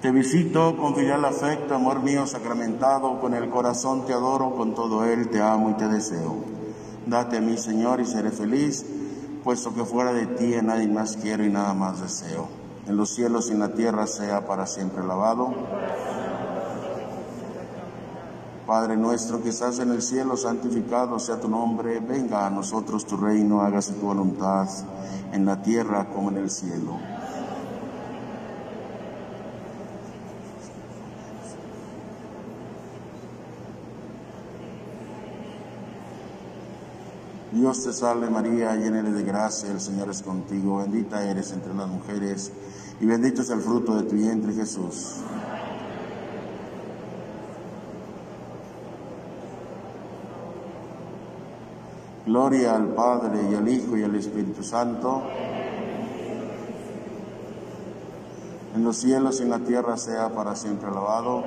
Te 0.00 0.10
visito 0.10 0.74
con 0.74 0.94
filial 0.94 1.22
afecto, 1.26 1.74
amor 1.74 2.02
mío 2.02 2.26
sacramentado, 2.26 3.20
con 3.20 3.34
el 3.34 3.50
corazón 3.50 4.06
te 4.06 4.14
adoro, 4.14 4.54
con 4.54 4.74
todo 4.74 5.04
él 5.04 5.28
te 5.28 5.42
amo 5.42 5.68
y 5.68 5.74
te 5.74 5.86
deseo. 5.86 6.36
Date 7.04 7.36
a 7.36 7.40
mí, 7.42 7.58
Señor, 7.58 8.00
y 8.00 8.06
seré 8.06 8.30
feliz, 8.30 8.86
puesto 9.44 9.74
que 9.74 9.84
fuera 9.84 10.14
de 10.14 10.24
ti 10.24 10.54
a 10.54 10.62
nadie 10.62 10.88
más 10.88 11.18
quiero 11.18 11.44
y 11.44 11.50
nada 11.50 11.74
más 11.74 12.00
deseo. 12.00 12.48
En 12.86 12.96
los 12.96 13.10
cielos 13.10 13.50
y 13.50 13.52
en 13.52 13.58
la 13.58 13.74
tierra 13.74 14.06
sea 14.06 14.46
para 14.46 14.66
siempre 14.66 15.02
alabado. 15.02 15.52
Padre 18.68 18.98
nuestro 18.98 19.42
que 19.42 19.48
estás 19.48 19.78
en 19.78 19.92
el 19.92 20.02
cielo, 20.02 20.36
santificado 20.36 21.18
sea 21.18 21.40
tu 21.40 21.48
nombre, 21.48 22.00
venga 22.00 22.46
a 22.46 22.50
nosotros 22.50 23.06
tu 23.06 23.16
reino, 23.16 23.62
hágase 23.62 23.94
tu 23.94 24.04
voluntad 24.04 24.68
en 25.32 25.46
la 25.46 25.62
tierra 25.62 26.10
como 26.10 26.28
en 26.28 26.36
el 26.36 26.50
cielo. 26.50 26.98
Dios 37.52 37.84
te 37.84 37.94
salve 37.94 38.28
María, 38.28 38.76
llena 38.76 38.98
eres 38.98 39.14
de 39.14 39.22
gracia, 39.22 39.70
el 39.70 39.80
Señor 39.80 40.10
es 40.10 40.20
contigo, 40.20 40.76
bendita 40.76 41.24
eres 41.24 41.52
entre 41.52 41.72
las 41.72 41.88
mujeres 41.88 42.52
y 43.00 43.06
bendito 43.06 43.40
es 43.40 43.48
el 43.48 43.62
fruto 43.62 43.96
de 43.96 44.02
tu 44.02 44.14
vientre 44.14 44.52
Jesús. 44.52 45.22
Gloria 52.28 52.76
al 52.76 52.88
Padre 52.88 53.40
y 53.50 53.54
al 53.54 53.66
Hijo 53.66 53.96
y 53.96 54.04
al 54.04 54.14
Espíritu 54.14 54.62
Santo. 54.62 55.22
En 58.76 58.84
los 58.84 58.98
cielos 58.98 59.40
y 59.40 59.44
en 59.44 59.50
la 59.50 59.60
tierra 59.60 59.96
sea 59.96 60.28
para 60.28 60.54
siempre 60.54 60.90
alabado. 60.90 61.42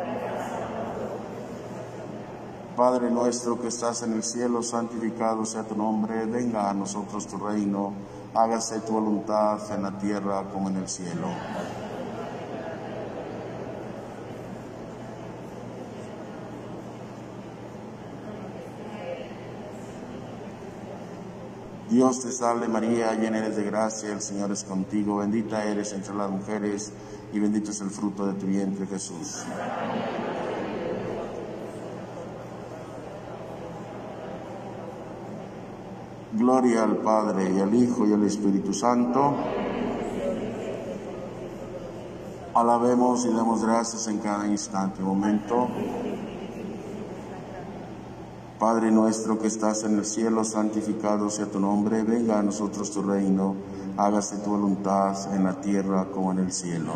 Padre 2.76 3.12
nuestro 3.12 3.62
que 3.62 3.68
estás 3.68 4.02
en 4.02 4.14
el 4.14 4.24
cielo, 4.24 4.64
santificado 4.64 5.46
sea 5.46 5.62
tu 5.62 5.76
nombre, 5.76 6.26
venga 6.26 6.68
a 6.68 6.74
nosotros 6.74 7.28
tu 7.28 7.38
reino, 7.38 7.94
hágase 8.34 8.80
tu 8.80 8.94
voluntad 8.94 9.60
en 9.72 9.84
la 9.84 10.00
tierra 10.00 10.50
como 10.52 10.70
en 10.70 10.78
el 10.78 10.90
cielo. 10.90 11.28
Dios 21.92 22.22
te 22.22 22.32
salve 22.32 22.70
María, 22.70 23.14
llena 23.16 23.40
eres 23.40 23.58
de 23.58 23.66
gracia, 23.66 24.14
el 24.14 24.22
Señor 24.22 24.50
es 24.54 24.64
contigo, 24.64 25.18
bendita 25.18 25.66
eres 25.66 25.92
entre 25.92 26.16
las 26.16 26.32
mujeres 26.32 26.94
y 27.34 27.40
bendito 27.40 27.72
es 27.72 27.82
el 27.82 27.90
fruto 27.90 28.26
de 28.26 28.34
tu 28.36 28.46
vientre 28.46 28.88
Jesús. 28.88 29.44
Gloria 36.32 36.84
al 36.84 36.96
Padre 36.96 37.52
y 37.54 37.60
al 37.60 37.76
Hijo 37.76 38.08
y 38.08 38.14
al 38.14 38.24
Espíritu 38.24 38.74
Santo. 38.74 39.36
Alabemos 42.54 43.26
y 43.26 43.34
demos 43.34 43.66
gracias 43.66 44.08
en 44.08 44.20
cada 44.20 44.48
instante 44.48 45.02
momento. 45.02 45.68
Padre 48.62 48.92
nuestro 48.92 49.40
que 49.40 49.48
estás 49.48 49.86
en 49.86 49.98
el 49.98 50.06
cielo, 50.06 50.44
santificado 50.44 51.32
sea 51.32 51.48
tu 51.48 51.60
nombre, 51.60 52.04
venga 52.04 52.38
a 52.38 52.44
nosotros 52.44 52.92
tu 52.92 53.02
reino, 53.02 53.56
hágase 53.98 54.38
tu 54.38 54.52
voluntad 54.52 55.16
en 55.34 55.46
la 55.46 55.60
tierra 55.60 56.06
como 56.12 56.32
en 56.32 56.38
el 56.38 56.52
cielo. 56.52 56.94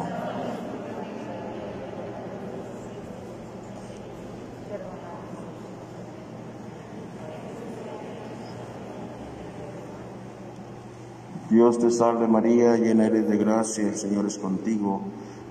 Dios 11.50 11.80
te 11.80 11.90
salve 11.90 12.28
María, 12.28 12.78
llena 12.78 13.08
eres 13.08 13.28
de 13.28 13.38
gracia, 13.38 13.88
el 13.88 13.96
Señor 13.96 14.28
es 14.28 14.38
contigo. 14.38 15.02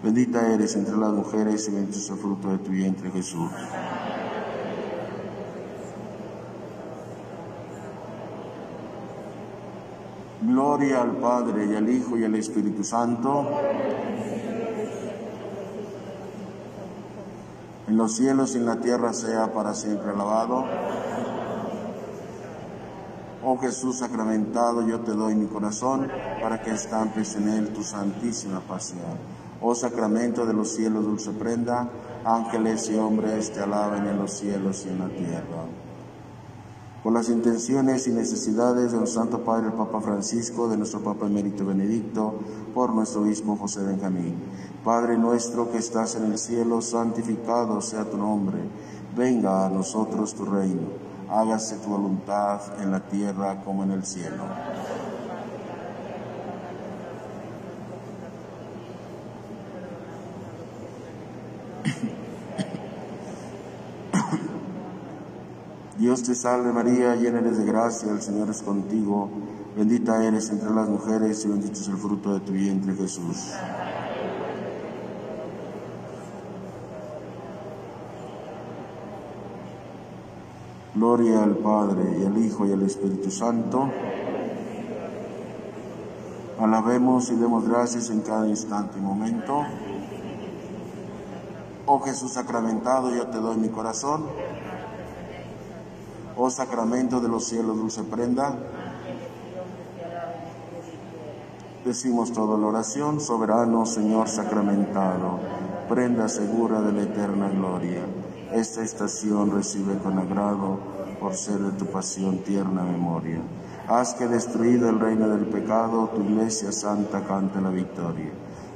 Bendita 0.01 0.47
eres 0.53 0.77
entre 0.77 0.97
las 0.97 1.12
mujeres 1.12 1.67
y 1.67 1.73
bendito 1.73 1.99
es 1.99 2.09
el 2.09 2.19
fruto 2.19 2.53
de 2.53 2.59
tu 2.59 2.71
vientre 2.71 3.11
Jesús. 3.11 3.51
Gloria 10.47 11.01
al 11.01 11.16
Padre 11.16 11.64
y 11.64 11.74
al 11.74 11.88
Hijo 11.88 12.18
y 12.18 12.24
al 12.24 12.34
Espíritu 12.34 12.84
Santo. 12.84 13.49
En 17.88 17.97
los 17.97 18.14
cielos 18.14 18.55
y 18.55 18.59
en 18.59 18.66
la 18.66 18.76
tierra 18.76 19.14
sea 19.14 19.53
para 19.55 19.72
siempre 19.72 20.11
alabado. 20.11 20.66
Oh 23.42 23.59
Jesús 23.59 23.99
sacramentado, 23.99 24.86
yo 24.86 25.01
te 25.01 25.12
doy 25.12 25.34
mi 25.34 25.47
corazón 25.47 26.11
para 26.42 26.61
que 26.61 26.72
estampes 26.72 27.36
en 27.36 27.49
él 27.49 27.68
tu 27.72 27.82
santísima 27.82 28.61
pasión. 28.61 29.18
Oh 29.62 29.74
sacramento 29.74 30.45
de 30.45 30.53
los 30.53 30.74
cielos, 30.74 31.05
dulce 31.05 31.30
prenda, 31.30 31.88
ángeles 32.24 32.90
y 32.90 32.97
hombres 32.97 33.51
te 33.51 33.61
alaben 33.61 34.07
en 34.07 34.18
los 34.18 34.32
cielos 34.32 34.84
y 34.84 34.90
en 34.90 34.99
la 34.99 35.09
tierra. 35.09 35.84
Por 37.05 37.12
las 37.12 37.28
intenciones 37.28 38.09
y 38.09 38.11
necesidades 38.11 38.90
de 38.90 38.98
nuestro 38.98 39.22
Santo 39.22 39.44
Padre 39.44 39.66
el 39.66 39.74
Papa 39.74 40.00
Francisco, 40.00 40.68
de 40.68 40.76
nuestro 40.76 41.00
Papa 41.00 41.26
Emérito 41.26 41.64
Benedicto, 41.64 42.34
por 42.74 42.92
nuestro 42.92 43.20
obispo 43.20 43.57
José 43.57 43.84
Benjamín. 43.84 44.34
Padre 44.82 45.16
nuestro 45.16 45.70
que 45.70 45.78
estás 45.78 46.16
en 46.16 46.32
el 46.32 46.38
cielo, 46.38 46.80
santificado 46.80 47.80
sea 47.80 48.11
tu 48.11 48.16
nombre. 48.16 48.59
Venga 49.16 49.66
a 49.66 49.68
nosotros 49.68 50.34
tu 50.34 50.44
reino 50.46 51.05
hágase 51.30 51.76
tu 51.78 51.90
voluntad 51.90 52.61
en 52.80 52.90
la 52.90 53.00
tierra 53.00 53.62
como 53.64 53.82
en 53.82 53.92
el 53.92 54.05
cielo. 54.05 54.44
Dios 66.15 66.29
te 66.29 66.35
salve 66.37 66.73
María, 66.73 67.17
llena 67.17 67.41
eres 67.41 67.59
de 67.59 67.65
gracia, 67.65 68.12
el 68.12 68.23
Señor 68.23 68.49
es 68.49 68.62
contigo, 68.62 69.29
bendita 69.77 70.25
eres 70.25 70.49
entre 70.51 70.71
las 70.71 70.89
mujeres 70.89 71.45
y 71.45 71.49
bendito 71.49 71.73
es 71.73 71.89
el 71.89 71.97
fruto 71.97 72.35
de 72.35 72.39
tu 72.39 72.53
vientre 72.53 72.95
Jesús. 72.95 73.51
Gloria 80.95 81.43
al 81.43 81.57
Padre 81.57 82.05
y 82.21 82.25
al 82.25 82.39
Hijo 82.39 82.65
y 82.65 82.71
al 82.71 82.83
Espíritu 82.83 83.33
Santo. 83.33 83.91
Alabemos 86.61 87.29
y 87.33 87.35
demos 87.35 87.69
gracias 87.69 88.09
en 88.11 88.21
cada 88.21 88.47
instante 88.47 89.01
y 89.01 89.03
momento. 89.03 89.65
Oh 91.87 91.99
Jesús 91.99 92.35
sacramentado, 92.35 93.12
yo 93.12 93.27
te 93.27 93.39
doy 93.39 93.57
mi 93.57 93.69
corazón. 93.71 94.27
Oh 96.37 96.51
sacramento 96.51 97.20
de 97.20 97.28
los 97.28 97.45
cielos, 97.45 97.76
dulce 97.76 98.03
prenda. 98.05 98.59
Decimos 101.85 102.32
toda 102.32 102.59
la 102.59 102.66
oración, 102.66 103.20
soberano 103.20 103.85
Señor 103.85 104.28
sacramentado, 104.28 105.39
prenda 105.89 106.28
segura 106.28 106.80
de 106.80 106.93
la 106.93 107.03
eterna 107.03 107.49
gloria 107.51 108.03
esta 108.55 108.82
estación 108.82 109.51
recibe 109.51 109.99
con 109.99 110.16
agrado 110.16 110.78
por 111.18 111.35
ser 111.35 111.59
de 111.59 111.72
tu 111.72 111.87
pasión 111.87 112.39
tierna 112.45 112.85
memoria. 112.85 113.41
Haz 113.89 114.14
que 114.14 114.28
destruido 114.28 114.89
el 114.91 115.01
reino 115.01 115.28
del 115.28 115.47
pecado, 115.47 116.09
tu 116.14 116.22
iglesia 116.22 116.70
santa 116.70 117.24
cante 117.24 117.61
la 117.61 117.70
victoria. 117.70 118.30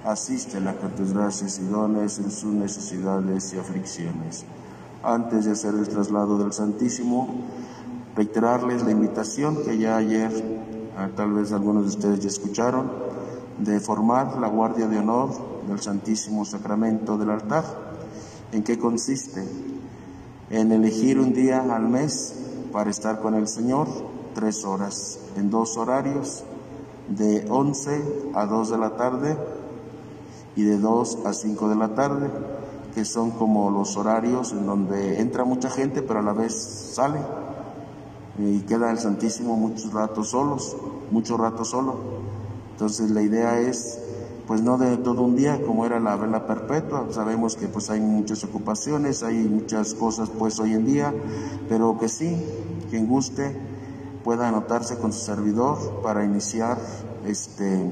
Asístela 0.04 0.74
con 0.74 0.90
tus 0.96 1.12
gracias 1.12 1.60
y 1.60 1.66
dones 1.66 2.18
en 2.18 2.32
sus 2.32 2.52
necesidades 2.52 3.54
y 3.54 3.58
aflicciones. 3.60 4.44
Antes 5.02 5.44
de 5.44 5.52
hacer 5.52 5.74
el 5.74 5.88
traslado 5.88 6.38
del 6.38 6.52
Santísimo, 6.52 7.28
reiterarles 8.16 8.84
la 8.84 8.90
invitación 8.90 9.62
que 9.62 9.78
ya 9.78 9.96
ayer, 9.96 10.30
ah, 10.96 11.08
tal 11.14 11.32
vez 11.32 11.52
algunos 11.52 11.84
de 11.84 11.88
ustedes 11.90 12.20
ya 12.20 12.28
escucharon, 12.28 12.90
de 13.58 13.78
formar 13.80 14.38
la 14.38 14.48
guardia 14.48 14.88
de 14.88 14.98
honor 14.98 15.30
del 15.68 15.80
Santísimo 15.80 16.44
Sacramento 16.44 17.16
del 17.16 17.30
altar. 17.30 17.64
¿En 18.52 18.64
qué 18.64 18.78
consiste? 18.78 19.44
En 20.50 20.72
elegir 20.72 21.18
un 21.20 21.32
día 21.32 21.60
al 21.74 21.88
mes 21.88 22.34
para 22.72 22.90
estar 22.90 23.20
con 23.20 23.34
el 23.34 23.46
Señor, 23.46 23.86
tres 24.34 24.64
horas, 24.64 25.20
en 25.36 25.50
dos 25.50 25.76
horarios, 25.76 26.44
de 27.08 27.46
11 27.48 28.32
a 28.34 28.46
2 28.46 28.70
de 28.70 28.78
la 28.78 28.96
tarde 28.96 29.36
y 30.56 30.62
de 30.62 30.78
2 30.78 31.18
a 31.24 31.32
5 31.32 31.68
de 31.68 31.76
la 31.76 31.94
tarde, 31.94 32.30
que 32.94 33.04
son 33.04 33.30
como 33.32 33.70
los 33.70 33.96
horarios 33.96 34.52
en 34.52 34.66
donde 34.66 35.20
entra 35.20 35.44
mucha 35.44 35.70
gente, 35.70 36.02
pero 36.02 36.20
a 36.20 36.22
la 36.22 36.32
vez 36.32 36.54
sale. 36.54 37.20
Y 38.38 38.60
queda 38.60 38.90
el 38.90 38.98
Santísimo 38.98 39.56
muchos 39.56 39.92
ratos 39.92 40.28
solos, 40.28 40.76
mucho 41.10 41.36
rato 41.36 41.64
solo. 41.64 41.96
Entonces 42.72 43.10
la 43.10 43.22
idea 43.22 43.58
es 43.58 43.98
pues 44.48 44.62
no 44.62 44.78
de 44.78 44.96
todo 44.96 45.22
un 45.22 45.36
día 45.36 45.60
como 45.66 45.84
era 45.84 46.00
la 46.00 46.16
vela 46.16 46.46
perpetua. 46.46 47.06
Sabemos 47.10 47.54
que 47.54 47.68
pues 47.68 47.90
hay 47.90 48.00
muchas 48.00 48.42
ocupaciones, 48.44 49.22
hay 49.22 49.36
muchas 49.36 49.92
cosas 49.92 50.30
pues 50.30 50.58
hoy 50.58 50.72
en 50.72 50.86
día, 50.86 51.14
pero 51.68 51.98
que 51.98 52.08
sí, 52.08 52.34
quien 52.88 53.06
guste 53.06 53.54
pueda 54.24 54.48
anotarse 54.48 54.96
con 54.96 55.12
su 55.12 55.20
servidor 55.20 56.00
para 56.02 56.24
iniciar 56.24 56.78
este, 57.26 57.90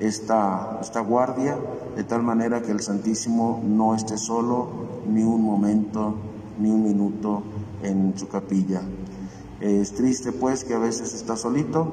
esta, 0.00 0.78
esta 0.80 1.00
guardia 1.00 1.56
de 1.94 2.04
tal 2.04 2.22
manera 2.22 2.62
que 2.62 2.72
el 2.72 2.80
Santísimo 2.80 3.62
no 3.64 3.94
esté 3.94 4.16
solo 4.16 4.68
ni 5.06 5.22
un 5.22 5.42
momento, 5.42 6.14
ni 6.58 6.70
un 6.70 6.82
minuto 6.82 7.42
en 7.82 8.16
su 8.16 8.28
capilla. 8.28 8.82
Es 9.60 9.92
triste 9.92 10.32
pues 10.32 10.64
que 10.64 10.74
a 10.74 10.78
veces 10.78 11.12
está 11.14 11.36
solito 11.36 11.92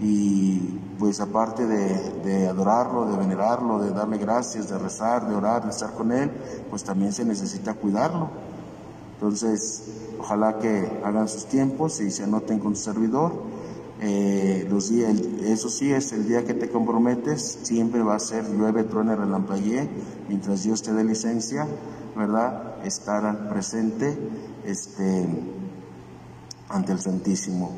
y 0.00 0.78
pues 0.98 1.20
aparte 1.20 1.66
de, 1.66 2.48
adorarlo, 2.48 3.06
de 3.10 3.16
venerarlo, 3.16 3.80
de 3.80 3.90
darle 3.90 4.18
gracias, 4.18 4.70
de 4.70 4.78
rezar, 4.78 5.28
de 5.28 5.34
orar, 5.34 5.64
de 5.64 5.70
estar 5.70 5.92
con 5.92 6.12
Él, 6.12 6.30
pues 6.70 6.84
también 6.84 7.12
se 7.12 7.24
necesita 7.24 7.74
cuidarlo. 7.74 8.30
Entonces, 9.14 9.84
ojalá 10.18 10.58
que 10.58 11.00
hagan 11.04 11.28
sus 11.28 11.46
tiempos 11.46 12.00
y 12.00 12.10
se 12.10 12.24
anoten 12.24 12.58
con 12.58 12.76
su 12.76 12.84
servidor. 12.84 13.32
Eh, 14.00 14.66
los 14.68 14.90
días, 14.90 15.18
eso 15.42 15.70
sí 15.70 15.92
es 15.92 16.12
el 16.12 16.28
día 16.28 16.44
que 16.44 16.54
te 16.54 16.68
comprometes, 16.68 17.60
siempre 17.62 18.02
va 18.02 18.16
a 18.16 18.18
ser 18.18 18.44
llueve, 18.50 18.84
truene, 18.84 19.16
relampaguee, 19.16 19.88
mientras 20.28 20.64
Dios 20.64 20.82
te 20.82 20.92
dé 20.92 21.02
licencia, 21.02 21.66
¿verdad? 22.14 22.84
Estar 22.84 23.48
presente 23.48 24.18
este, 24.64 25.26
ante 26.68 26.92
el 26.92 27.00
Santísimo 27.00 27.72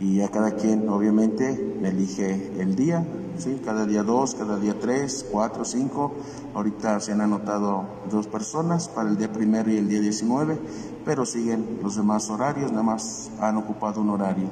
y 0.00 0.16
ya 0.16 0.28
cada 0.28 0.52
quien 0.52 0.88
obviamente 0.88 1.78
elige 1.82 2.52
el 2.58 2.74
día, 2.74 3.06
¿sí? 3.36 3.60
cada 3.62 3.84
día 3.84 4.02
dos, 4.02 4.34
cada 4.34 4.58
día 4.58 4.74
tres, 4.80 5.26
cuatro, 5.30 5.66
cinco. 5.66 6.14
Ahorita 6.54 6.98
se 7.00 7.12
han 7.12 7.20
anotado 7.20 7.84
dos 8.10 8.26
personas 8.26 8.88
para 8.88 9.10
el 9.10 9.18
día 9.18 9.30
primero 9.30 9.70
y 9.70 9.76
el 9.76 9.88
día 9.88 10.00
19, 10.00 10.58
pero 11.04 11.26
siguen 11.26 11.80
los 11.82 11.96
demás 11.96 12.30
horarios, 12.30 12.70
nada 12.72 12.82
más 12.82 13.30
han 13.40 13.58
ocupado 13.58 14.00
un 14.00 14.08
horario. 14.08 14.48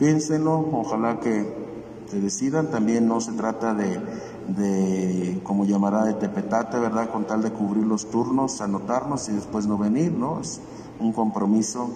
Piénsenlo, 0.00 0.66
ojalá 0.72 1.20
que 1.20 1.46
se 2.10 2.20
decidan, 2.22 2.70
también 2.70 3.06
no 3.06 3.20
se 3.20 3.32
trata 3.32 3.74
de, 3.74 4.00
de 4.48 5.40
como 5.44 5.66
llamará, 5.66 6.04
de 6.04 6.14
tepetate, 6.14 6.78
¿verdad? 6.78 7.10
Con 7.10 7.26
tal 7.26 7.42
de 7.42 7.50
cubrir 7.50 7.84
los 7.84 8.08
turnos, 8.08 8.62
anotarnos 8.62 9.28
y 9.28 9.32
después 9.32 9.66
no 9.66 9.76
venir, 9.76 10.10
¿no? 10.10 10.40
Es 10.40 10.62
un 11.00 11.12
compromiso 11.12 11.90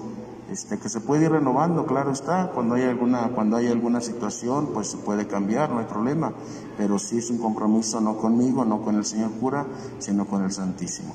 este, 0.50 0.78
que 0.78 0.90
se 0.90 1.00
puede 1.00 1.24
ir 1.24 1.32
renovando, 1.32 1.86
claro 1.86 2.12
está, 2.12 2.50
cuando 2.54 2.74
hay 2.74 2.82
alguna, 2.82 3.30
cuando 3.34 3.56
hay 3.56 3.68
alguna 3.68 4.02
situación, 4.02 4.68
pues 4.74 4.88
se 4.88 4.98
puede 4.98 5.26
cambiar, 5.26 5.70
no 5.70 5.78
hay 5.78 5.86
problema, 5.86 6.34
pero 6.76 6.98
sí 6.98 7.16
es 7.16 7.30
un 7.30 7.38
compromiso 7.38 8.02
no 8.02 8.18
conmigo, 8.18 8.66
no 8.66 8.82
con 8.82 8.96
el 8.96 9.06
Señor 9.06 9.30
cura, 9.40 9.64
sino 9.98 10.26
con 10.26 10.44
el 10.44 10.52
Santísimo. 10.52 11.14